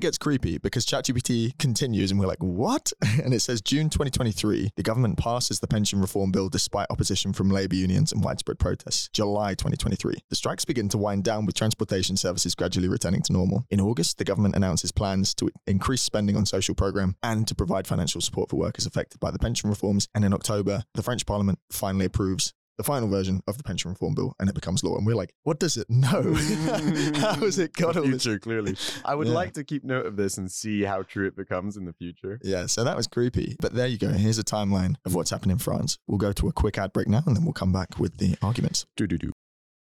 gets 0.00 0.18
creepy 0.18 0.58
because 0.58 0.86
ChatGPT 0.86 1.58
continues 1.58 2.10
and 2.10 2.20
we're 2.20 2.26
like, 2.26 2.42
what? 2.42 2.92
And 3.24 3.32
it 3.32 3.40
says 3.40 3.62
June 3.62 3.88
2023, 3.88 4.70
the 4.76 4.82
government 4.82 5.16
passes 5.16 5.60
the 5.60 5.66
pension 5.66 6.00
reform 6.00 6.30
bill 6.30 6.48
despite 6.48 6.88
opposition 6.90 7.32
from 7.32 7.48
labour 7.48 7.76
unions 7.76 8.12
and 8.12 8.22
widespread 8.22 8.58
protests. 8.58 9.08
July 9.12 9.54
2023, 9.54 10.14
the 10.28 10.36
strikes 10.36 10.64
begin 10.64 10.88
to 10.90 10.98
wind 10.98 11.24
down 11.24 11.46
with 11.46 11.54
transportation 11.54 12.16
services 12.16 12.54
gradually 12.54 12.88
returning 12.88 13.22
to 13.22 13.32
normal. 13.32 13.64
In 13.70 13.80
August, 13.80 14.18
the 14.18 14.24
government 14.24 14.56
announces 14.56 14.92
plans 14.92 15.32
to 15.36 15.48
increase 15.66 16.02
spending 16.02 16.36
on 16.36 16.44
social 16.44 16.74
program 16.74 17.16
and 17.22 17.48
to 17.48 17.54
provide 17.54 17.86
financial 17.86 18.20
support 18.20 18.50
for 18.50 18.56
workers 18.56 18.84
affected 18.84 19.20
by 19.20 19.30
the 19.30 19.38
pension 19.38 19.70
reforms. 19.70 20.08
And 20.14 20.24
in 20.24 20.34
October, 20.34 20.84
the 20.94 21.02
French 21.02 21.24
parliament 21.24 21.60
finally 21.70 22.04
approves 22.04 22.52
the 22.76 22.84
final 22.84 23.08
version 23.08 23.40
of 23.46 23.56
the 23.56 23.62
pension 23.64 23.90
reform 23.90 24.14
bill 24.14 24.34
and 24.40 24.48
it 24.48 24.54
becomes 24.54 24.82
law. 24.82 24.96
And 24.96 25.06
we're 25.06 25.14
like, 25.14 25.32
what 25.44 25.60
does 25.60 25.76
it 25.76 25.88
know? 25.88 26.34
how 27.14 27.34
has 27.34 27.58
it 27.58 27.72
got 27.74 27.94
The 27.94 28.00
all 28.00 28.06
this? 28.08 28.22
future, 28.24 28.38
clearly. 28.38 28.76
I 29.04 29.14
would 29.14 29.28
Yeah. 29.28 29.34
like 29.34 29.52
to 29.54 29.64
keep 29.64 29.84
note 29.84 30.06
of 30.06 30.16
this 30.16 30.38
and 30.38 30.50
see 30.50 30.82
how 30.82 31.02
true 31.02 31.26
it 31.26 31.36
becomes 31.36 31.76
in 31.76 31.84
the 31.84 31.92
future. 31.92 32.40
Yeah, 32.42 32.66
so 32.66 32.82
that 32.84 32.96
was 32.96 33.06
creepy. 33.06 33.56
But 33.60 33.74
there 33.74 33.86
you 33.86 33.98
go. 33.98 34.08
Here's 34.08 34.38
a 34.38 34.44
timeline 34.44 34.96
of 35.04 35.14
what's 35.14 35.30
happened 35.30 35.52
in 35.52 35.58
France. 35.58 35.98
We'll 36.06 36.18
go 36.18 36.32
to 36.32 36.48
a 36.48 36.52
quick 36.52 36.78
ad 36.78 36.92
break 36.92 37.08
now 37.08 37.22
and 37.26 37.36
then 37.36 37.44
we'll 37.44 37.52
come 37.52 37.72
back 37.72 37.98
with 37.98 38.18
the 38.18 38.36
arguments. 38.42 38.86
Do 38.96 39.06
do 39.06 39.18
do. 39.18 39.32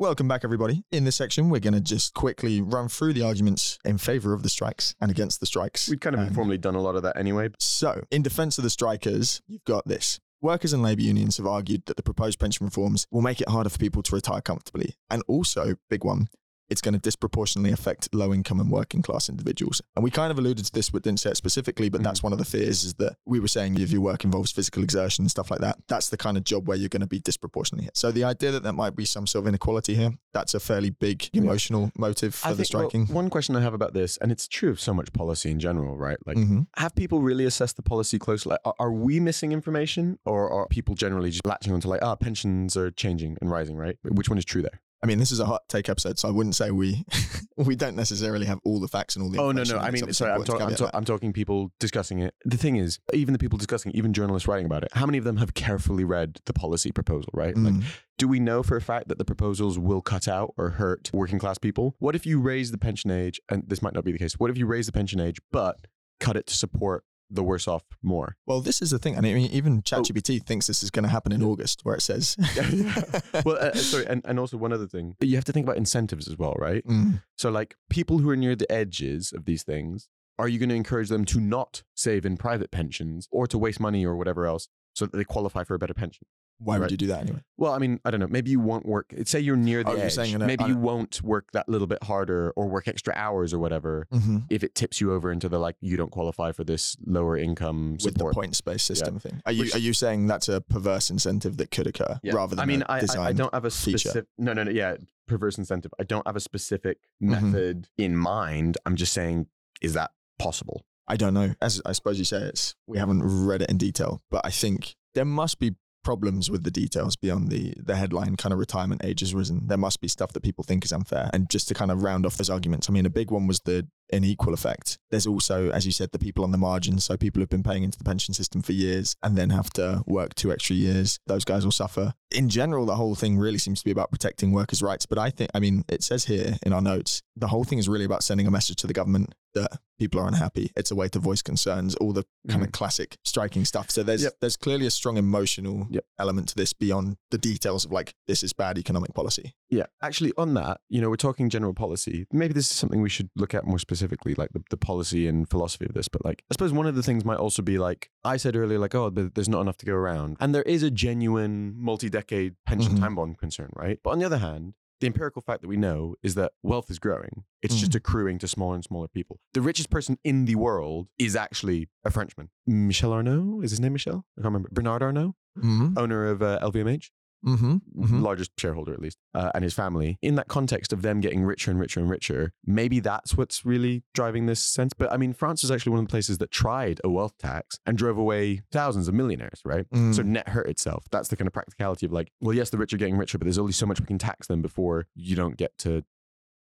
Welcome 0.00 0.28
back, 0.28 0.44
everybody. 0.44 0.84
In 0.92 1.02
this 1.02 1.16
section, 1.16 1.50
we're 1.50 1.58
going 1.58 1.74
to 1.74 1.80
just 1.80 2.14
quickly 2.14 2.60
run 2.60 2.86
through 2.86 3.14
the 3.14 3.22
arguments 3.22 3.80
in 3.84 3.98
favor 3.98 4.32
of 4.32 4.44
the 4.44 4.48
strikes 4.48 4.94
and 5.00 5.10
against 5.10 5.40
the 5.40 5.46
strikes. 5.46 5.88
We'd 5.88 6.00
kind 6.00 6.14
of 6.14 6.20
And 6.20 6.28
informally 6.28 6.56
done 6.56 6.76
a 6.76 6.80
lot 6.80 6.94
of 6.94 7.02
that 7.02 7.16
anyway. 7.16 7.48
So, 7.58 8.04
in 8.12 8.22
defense 8.22 8.58
of 8.58 8.62
the 8.62 8.70
strikers, 8.70 9.42
you've 9.48 9.64
got 9.64 9.88
this. 9.88 10.20
Workers 10.40 10.72
and 10.72 10.84
labour 10.84 11.00
unions 11.00 11.38
have 11.38 11.48
argued 11.48 11.82
that 11.86 11.96
the 11.96 12.04
proposed 12.04 12.38
pension 12.38 12.64
reforms 12.64 13.08
will 13.10 13.22
make 13.22 13.40
it 13.40 13.48
harder 13.48 13.70
for 13.70 13.78
people 13.78 14.04
to 14.04 14.14
retire 14.14 14.40
comfortably. 14.40 14.94
And 15.10 15.24
also, 15.26 15.74
big 15.90 16.04
one, 16.04 16.28
it's 16.70 16.80
going 16.80 16.94
to 16.94 17.00
disproportionately 17.00 17.72
affect 17.72 18.14
low 18.14 18.32
income 18.34 18.60
and 18.60 18.70
working 18.70 19.02
class 19.02 19.28
individuals. 19.28 19.80
And 19.96 20.02
we 20.04 20.10
kind 20.10 20.30
of 20.30 20.38
alluded 20.38 20.64
to 20.66 20.72
this, 20.72 20.90
but 20.90 21.02
didn't 21.02 21.20
say 21.20 21.30
it 21.30 21.36
specifically. 21.36 21.88
But 21.88 22.02
that's 22.02 22.22
one 22.22 22.32
of 22.32 22.38
the 22.38 22.44
fears 22.44 22.84
is 22.84 22.94
that 22.94 23.16
we 23.26 23.40
were 23.40 23.48
saying 23.48 23.78
if 23.80 23.90
your 23.90 24.00
work 24.02 24.24
involves 24.24 24.52
physical 24.52 24.82
exertion 24.82 25.22
and 25.24 25.30
stuff 25.30 25.50
like 25.50 25.60
that, 25.60 25.78
that's 25.88 26.08
the 26.10 26.16
kind 26.16 26.36
of 26.36 26.44
job 26.44 26.68
where 26.68 26.76
you're 26.76 26.88
going 26.88 27.00
to 27.00 27.06
be 27.06 27.18
disproportionately 27.20 27.84
hit. 27.84 27.96
So 27.96 28.12
the 28.12 28.24
idea 28.24 28.50
that 28.52 28.62
there 28.62 28.72
might 28.72 28.94
be 28.96 29.04
some 29.04 29.26
sort 29.26 29.44
of 29.44 29.48
inequality 29.48 29.94
here, 29.94 30.12
that's 30.32 30.54
a 30.54 30.60
fairly 30.60 30.90
big 30.90 31.28
emotional 31.32 31.90
motive 31.96 32.34
for 32.34 32.48
I 32.48 32.52
the 32.52 32.64
think, 32.64 32.74
well, 32.74 32.90
striking. 32.90 33.14
one 33.14 33.30
question 33.30 33.56
I 33.56 33.60
have 33.62 33.74
about 33.74 33.94
this, 33.94 34.16
and 34.18 34.30
it's 34.30 34.46
true 34.46 34.70
of 34.70 34.80
so 34.80 34.92
much 34.92 35.12
policy 35.12 35.50
in 35.50 35.58
general, 35.60 35.96
right? 35.96 36.18
Like, 36.26 36.36
Mhm. 36.36 36.66
have 36.76 36.94
people 36.94 37.20
really 37.22 37.44
assessed 37.44 37.76
the 37.76 37.82
policy 37.82 38.18
closely? 38.18 38.50
Like, 38.50 38.60
are, 38.64 38.74
are 38.78 38.92
we 38.92 39.20
missing 39.20 39.52
information, 39.52 40.18
or 40.24 40.50
are 40.50 40.66
people 40.68 40.94
generally 40.94 41.30
just 41.30 41.46
latching 41.46 41.72
onto 41.72 41.88
like, 41.88 42.02
ah, 42.02 42.14
pensions 42.16 42.76
are 42.76 42.90
changing 42.90 43.36
and 43.40 43.50
rising, 43.50 43.76
right? 43.76 43.96
Which 44.02 44.28
one 44.28 44.38
is 44.38 44.44
true 44.44 44.62
there? 44.62 44.80
I 45.02 45.06
mean, 45.06 45.18
this 45.18 45.30
is 45.30 45.38
a 45.38 45.46
hot 45.46 45.62
take 45.68 45.88
episode, 45.88 46.18
so 46.18 46.28
I 46.28 46.32
wouldn't 46.32 46.56
say 46.56 46.70
we 46.72 47.04
we 47.56 47.76
don't 47.76 47.94
necessarily 47.96 48.46
have 48.46 48.58
all 48.64 48.80
the 48.80 48.88
facts 48.88 49.14
and 49.16 49.22
all 49.24 49.30
the. 49.30 49.38
Oh 49.40 49.52
no, 49.52 49.62
no. 49.62 49.78
I 49.78 49.90
mean, 49.90 50.12
sorry, 50.12 50.32
I'm, 50.32 50.42
talk- 50.44 50.60
I'm, 50.60 50.74
ta- 50.74 50.90
I'm 50.92 51.04
talking 51.04 51.32
people 51.32 51.70
discussing 51.78 52.18
it. 52.20 52.34
The 52.44 52.56
thing 52.56 52.76
is, 52.76 52.98
even 53.12 53.32
the 53.32 53.38
people 53.38 53.58
discussing, 53.58 53.92
it, 53.92 53.96
even 53.96 54.12
journalists 54.12 54.48
writing 54.48 54.66
about 54.66 54.82
it, 54.82 54.88
how 54.94 55.06
many 55.06 55.18
of 55.18 55.24
them 55.24 55.36
have 55.36 55.54
carefully 55.54 56.04
read 56.04 56.40
the 56.46 56.52
policy 56.52 56.90
proposal? 56.90 57.30
Right? 57.32 57.56
Like, 57.56 57.74
Mm. 57.74 57.84
do 58.18 58.26
we 58.26 58.40
know 58.40 58.62
for 58.64 58.76
a 58.76 58.80
fact 58.80 59.08
that 59.08 59.18
the 59.18 59.24
proposals 59.24 59.78
will 59.78 60.00
cut 60.02 60.26
out 60.26 60.52
or 60.56 60.70
hurt 60.70 61.10
working 61.12 61.38
class 61.38 61.58
people? 61.58 61.94
What 62.00 62.16
if 62.16 62.26
you 62.26 62.40
raise 62.40 62.72
the 62.72 62.78
pension 62.78 63.10
age, 63.10 63.40
and 63.48 63.62
this 63.68 63.80
might 63.82 63.94
not 63.94 64.04
be 64.04 64.10
the 64.12 64.18
case? 64.18 64.34
What 64.34 64.50
if 64.50 64.58
you 64.58 64.66
raise 64.66 64.86
the 64.86 64.92
pension 64.92 65.20
age 65.20 65.38
but 65.52 65.76
cut 66.20 66.36
it 66.36 66.46
to 66.48 66.54
support 66.56 67.04
the 67.30 67.42
worse 67.42 67.68
off 67.68 67.84
more? 68.02 68.36
Well, 68.46 68.60
this 68.60 68.82
is 68.82 68.90
the 68.90 68.98
thing, 68.98 69.14
and 69.14 69.26
I 69.26 69.34
mean, 69.34 69.50
even 69.50 69.82
ChatGPT 69.82 70.44
thinks 70.44 70.66
this 70.66 70.82
is 70.82 70.90
going 70.90 71.04
to 71.04 71.08
happen 71.08 71.32
in 71.32 71.42
August, 71.42 71.80
where 71.84 71.94
it 71.94 72.02
says. 72.02 72.36
well, 73.44 73.58
uh, 73.60 73.72
sorry, 73.74 74.06
and, 74.06 74.22
and 74.24 74.38
also 74.38 74.56
one 74.56 74.72
other 74.72 74.86
thing, 74.86 75.16
you 75.20 75.36
have 75.36 75.44
to 75.44 75.52
think 75.52 75.64
about 75.64 75.76
incentives 75.76 76.28
as 76.28 76.38
well, 76.38 76.54
right? 76.58 76.84
Mm. 76.86 77.22
So, 77.36 77.50
like 77.50 77.76
people 77.90 78.18
who 78.18 78.30
are 78.30 78.36
near 78.36 78.56
the 78.56 78.70
edges 78.70 79.32
of 79.32 79.44
these 79.44 79.62
things, 79.62 80.08
are 80.38 80.48
you 80.48 80.58
going 80.58 80.68
to 80.68 80.74
encourage 80.74 81.08
them 81.08 81.24
to 81.26 81.40
not 81.40 81.82
save 81.94 82.24
in 82.24 82.36
private 82.36 82.70
pensions 82.70 83.28
or 83.30 83.46
to 83.48 83.58
waste 83.58 83.80
money 83.80 84.06
or 84.06 84.16
whatever 84.16 84.46
else 84.46 84.68
so 84.94 85.06
that 85.06 85.16
they 85.16 85.24
qualify 85.24 85.64
for 85.64 85.74
a 85.74 85.78
better 85.78 85.94
pension? 85.94 86.26
Why 86.60 86.78
would 86.78 86.90
you 86.90 86.96
do 86.96 87.06
that 87.08 87.20
anyway? 87.20 87.40
Well, 87.56 87.72
I 87.72 87.78
mean, 87.78 88.00
I 88.04 88.10
don't 88.10 88.20
know. 88.20 88.26
Maybe 88.28 88.50
you 88.50 88.58
won't 88.60 88.84
work. 88.86 89.14
Say 89.24 89.40
you're 89.40 89.56
near 89.56 89.84
the 89.84 89.90
Oh, 89.90 89.94
you're 89.94 90.04
edge. 90.06 90.12
saying 90.14 90.34
in 90.34 90.44
maybe 90.44 90.64
you 90.64 90.76
won't 90.76 91.22
work 91.22 91.52
that 91.52 91.68
little 91.68 91.86
bit 91.86 92.02
harder 92.02 92.50
or 92.56 92.68
work 92.68 92.88
extra 92.88 93.14
hours 93.16 93.54
or 93.54 93.58
whatever. 93.58 94.06
Mm-hmm. 94.12 94.38
If 94.50 94.64
it 94.64 94.74
tips 94.74 95.00
you 95.00 95.12
over 95.12 95.30
into 95.30 95.48
the 95.48 95.58
like, 95.58 95.76
you 95.80 95.96
don't 95.96 96.10
qualify 96.10 96.52
for 96.52 96.64
this 96.64 96.96
lower 97.06 97.36
income 97.36 97.98
With 98.04 98.16
the 98.18 98.24
points 98.32 98.60
based 98.60 98.86
system 98.86 99.18
thing, 99.20 99.40
are 99.46 99.52
you 99.52 99.64
Which- 99.64 99.74
are 99.74 99.78
you 99.78 99.92
saying 99.92 100.26
that's 100.26 100.48
a 100.48 100.60
perverse 100.60 101.10
incentive 101.10 101.56
that 101.58 101.70
could 101.70 101.86
occur 101.86 102.18
Yeah. 102.22 102.34
rather 102.34 102.56
than 102.56 102.62
I 102.62 102.66
mean, 102.66 102.82
a 102.82 102.86
I, 102.92 103.02
I, 103.18 103.32
don't 103.32 103.54
have 103.54 103.64
a 103.64 103.70
specific. 103.70 104.26
No, 104.36 104.52
no, 104.52 104.64
no. 104.64 104.70
Yeah, 104.70 104.96
perverse 105.26 105.58
incentive. 105.58 105.92
I 106.00 106.04
don't 106.04 106.26
have 106.26 106.36
a 106.36 106.40
specific 106.40 106.98
Mhm. 107.22 107.28
method 107.42 107.88
in 107.96 108.16
mind. 108.16 108.78
I'm 108.84 108.96
just 108.96 109.12
saying, 109.12 109.46
is 109.80 109.94
that 109.94 110.10
possible? 110.38 110.84
I 111.06 111.16
don't 111.16 111.34
know. 111.34 111.54
As 111.62 111.80
I 111.86 111.92
suppose 111.92 112.18
you 112.18 112.24
say, 112.24 112.38
it's 112.42 112.74
we 112.86 112.98
haven't 112.98 113.22
read 113.24 113.62
it 113.62 113.70
in 113.70 113.78
detail, 113.78 114.22
but 114.30 114.42
I 114.44 114.50
think 114.50 114.96
there 115.14 115.24
must 115.24 115.58
be 115.58 115.74
problems 116.08 116.50
with 116.50 116.64
the 116.64 116.70
details 116.70 117.16
beyond 117.16 117.50
the 117.50 117.74
the 117.76 117.94
headline 117.94 118.34
kind 118.34 118.54
of 118.54 118.58
retirement 118.58 119.04
age 119.04 119.20
has 119.20 119.34
risen. 119.34 119.66
There 119.66 119.76
must 119.76 120.00
be 120.00 120.08
stuff 120.08 120.32
that 120.32 120.42
people 120.42 120.64
think 120.64 120.82
is 120.86 120.90
unfair. 120.90 121.28
And 121.34 121.50
just 121.50 121.68
to 121.68 121.74
kind 121.74 121.90
of 121.90 122.02
round 122.02 122.24
off 122.24 122.38
those 122.38 122.48
arguments, 122.48 122.88
I 122.88 122.94
mean, 122.94 123.04
a 123.04 123.10
big 123.10 123.30
one 123.30 123.46
was 123.46 123.60
the 123.60 123.86
unequal 124.12 124.54
effect. 124.54 124.98
There's 125.10 125.26
also, 125.26 125.70
as 125.70 125.86
you 125.86 125.92
said, 125.92 126.12
the 126.12 126.18
people 126.18 126.44
on 126.44 126.52
the 126.52 126.58
margins. 126.58 127.04
So 127.04 127.16
people 127.16 127.40
who've 127.40 127.48
been 127.48 127.62
paying 127.62 127.82
into 127.82 127.98
the 127.98 128.04
pension 128.04 128.34
system 128.34 128.62
for 128.62 128.72
years 128.72 129.16
and 129.22 129.36
then 129.36 129.50
have 129.50 129.70
to 129.70 130.02
work 130.06 130.34
two 130.34 130.52
extra 130.52 130.76
years. 130.76 131.18
Those 131.26 131.44
guys 131.44 131.64
will 131.64 131.72
suffer. 131.72 132.14
In 132.30 132.48
general, 132.48 132.84
the 132.84 132.96
whole 132.96 133.14
thing 133.14 133.38
really 133.38 133.58
seems 133.58 133.80
to 133.80 133.84
be 133.84 133.90
about 133.90 134.10
protecting 134.10 134.52
workers' 134.52 134.82
rights. 134.82 135.06
But 135.06 135.18
I 135.18 135.30
think, 135.30 135.50
I 135.54 135.60
mean, 135.60 135.84
it 135.88 136.02
says 136.02 136.26
here 136.26 136.56
in 136.64 136.72
our 136.72 136.82
notes, 136.82 137.22
the 137.36 137.48
whole 137.48 137.64
thing 137.64 137.78
is 137.78 137.88
really 137.88 138.04
about 138.04 138.22
sending 138.22 138.46
a 138.46 138.50
message 138.50 138.76
to 138.76 138.86
the 138.86 138.92
government 138.92 139.34
that 139.54 139.78
people 139.98 140.20
are 140.20 140.28
unhappy. 140.28 140.70
It's 140.76 140.90
a 140.90 140.94
way 140.94 141.08
to 141.08 141.18
voice 141.18 141.42
concerns, 141.42 141.94
all 141.96 142.12
the 142.12 142.24
kind 142.48 142.62
of 142.62 142.68
mm-hmm. 142.68 142.72
classic 142.72 143.16
striking 143.24 143.64
stuff. 143.64 143.90
So 143.90 144.02
there's 144.02 144.22
Yep. 144.22 144.34
there's 144.40 144.56
clearly 144.56 144.86
a 144.86 144.90
strong 144.90 145.16
emotional 145.16 145.86
Yep. 145.90 146.04
element 146.18 146.48
to 146.50 146.54
this 146.54 146.72
beyond 146.72 147.16
the 147.30 147.38
details 147.38 147.84
of 147.84 147.92
like 147.92 148.14
this 148.26 148.42
is 148.42 148.52
bad 148.52 148.78
economic 148.78 149.14
policy. 149.14 149.54
Yeah, 149.70 149.86
actually, 150.02 150.32
on 150.36 150.54
that, 150.54 150.80
you 150.88 151.00
know, 151.00 151.10
we're 151.10 151.16
talking 151.16 151.50
general 151.50 151.74
policy. 151.74 152.26
Maybe 152.32 152.54
this 152.54 152.70
is 152.70 152.76
something 152.76 153.00
we 153.02 153.08
should 153.08 153.30
look 153.36 153.54
at 153.54 153.64
more 153.64 153.78
specifically, 153.78 153.97
like 154.02 154.50
the, 154.52 154.62
the 154.70 154.76
policy 154.76 155.26
and 155.26 155.48
philosophy 155.48 155.86
of 155.86 155.94
this. 155.94 156.08
But 156.08 156.24
like, 156.24 156.42
I 156.50 156.54
suppose 156.54 156.72
one 156.72 156.86
of 156.86 156.94
the 156.94 157.02
things 157.02 157.24
might 157.24 157.38
also 157.38 157.62
be 157.62 157.78
like 157.78 158.10
I 158.24 158.36
said 158.36 158.56
earlier, 158.56 158.78
like, 158.78 158.94
oh, 158.94 159.10
but 159.10 159.34
there's 159.34 159.48
not 159.48 159.60
enough 159.60 159.76
to 159.78 159.86
go 159.86 159.94
around, 159.94 160.36
and 160.40 160.54
there 160.54 160.62
is 160.62 160.82
a 160.82 160.90
genuine 160.90 161.74
multi-decade 161.76 162.54
pension 162.66 162.94
Mhm. 162.96 163.00
time 163.00 163.14
bomb 163.14 163.34
concern, 163.34 163.70
right? 163.74 163.98
But 164.02 164.10
on 164.10 164.18
the 164.18 164.26
other 164.26 164.38
hand. 164.38 164.74
The 165.00 165.06
empirical 165.06 165.40
fact 165.42 165.62
that 165.62 165.68
we 165.68 165.76
know 165.76 166.16
is 166.24 166.34
that 166.34 166.50
wealth 166.64 166.90
is 166.90 166.98
growing. 166.98 167.44
It's 167.62 167.76
just 167.76 167.94
accruing 167.94 168.40
to 168.40 168.48
smaller 168.48 168.74
and 168.74 168.82
smaller 168.82 169.06
people. 169.06 169.38
The 169.54 169.60
richest 169.60 169.90
person 169.90 170.18
in 170.24 170.44
the 170.46 170.56
world 170.56 171.06
is 171.20 171.36
actually 171.36 171.88
a 172.04 172.10
Frenchman. 172.10 172.50
Michel 172.66 173.12
Arnault, 173.12 173.60
is 173.62 173.70
his 173.70 173.78
name 173.78 173.92
Michel? 173.92 174.26
I 174.36 174.40
can't 174.40 174.46
remember. 174.46 174.70
Bernard 174.72 175.04
Arnault, 175.04 175.36
Mm-hmm. 175.56 175.96
owner 175.96 176.26
of 176.26 176.42
uh, 176.42 176.58
LVMH 176.62 177.10
Mm-hmm. 177.46 177.72
mm-hmm. 177.74 178.20
largest 178.20 178.50
shareholder 178.58 178.92
at 178.92 179.00
least, 179.00 179.16
uh, 179.34 179.52
and 179.54 179.62
his 179.62 179.74
family. 179.74 180.18
In 180.22 180.34
that 180.34 180.48
context 180.48 180.92
of 180.92 181.02
them 181.02 181.20
getting 181.20 181.44
richer 181.44 181.70
and 181.70 181.78
richer 181.78 182.00
and 182.00 182.10
richer, 182.10 182.52
maybe 182.66 183.00
that's 183.00 183.36
what's 183.36 183.64
really 183.64 184.02
driving 184.12 184.46
this 184.46 184.60
sense. 184.60 184.92
But 184.92 185.12
I 185.12 185.16
mean, 185.16 185.32
France 185.32 185.62
is 185.62 185.70
actually 185.70 185.90
one 185.90 186.00
of 186.00 186.06
the 186.06 186.10
places 186.10 186.38
that 186.38 186.50
tried 186.50 187.00
a 187.04 187.08
wealth 187.08 187.38
tax 187.38 187.78
and 187.86 187.96
drove 187.96 188.18
away 188.18 188.62
thousands 188.72 189.08
of 189.08 189.14
millionaires, 189.14 189.60
right? 189.64 189.86
Mm. 189.90 190.14
So 190.14 190.22
net 190.22 190.48
hurt 190.48 190.68
itself. 190.68 191.04
That's 191.10 191.28
the 191.28 191.36
kind 191.36 191.46
of 191.46 191.52
practicality 191.52 192.06
of 192.06 192.12
like, 192.12 192.32
well, 192.40 192.54
yes, 192.54 192.70
the 192.70 192.78
rich 192.78 192.92
are 192.92 192.98
getting 192.98 193.16
richer, 193.16 193.38
but 193.38 193.44
there's 193.44 193.58
only 193.58 193.72
so 193.72 193.86
much 193.86 194.00
we 194.00 194.06
can 194.06 194.18
tax 194.18 194.48
them 194.48 194.60
before 194.60 195.06
you 195.14 195.36
don't 195.36 195.56
get 195.56 195.76
to 195.78 196.04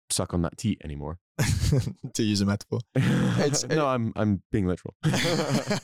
suck 0.09 0.33
on 0.33 0.41
that 0.43 0.57
teat 0.57 0.81
anymore. 0.83 1.19
to 2.13 2.23
use 2.23 2.41
a 2.41 2.45
metaphor. 2.45 2.79
It's- 2.95 3.65
no, 3.69 3.87
I'm 3.87 4.13
I'm 4.15 4.41
being 4.51 4.67
literal. 4.67 4.95
it 5.05 5.81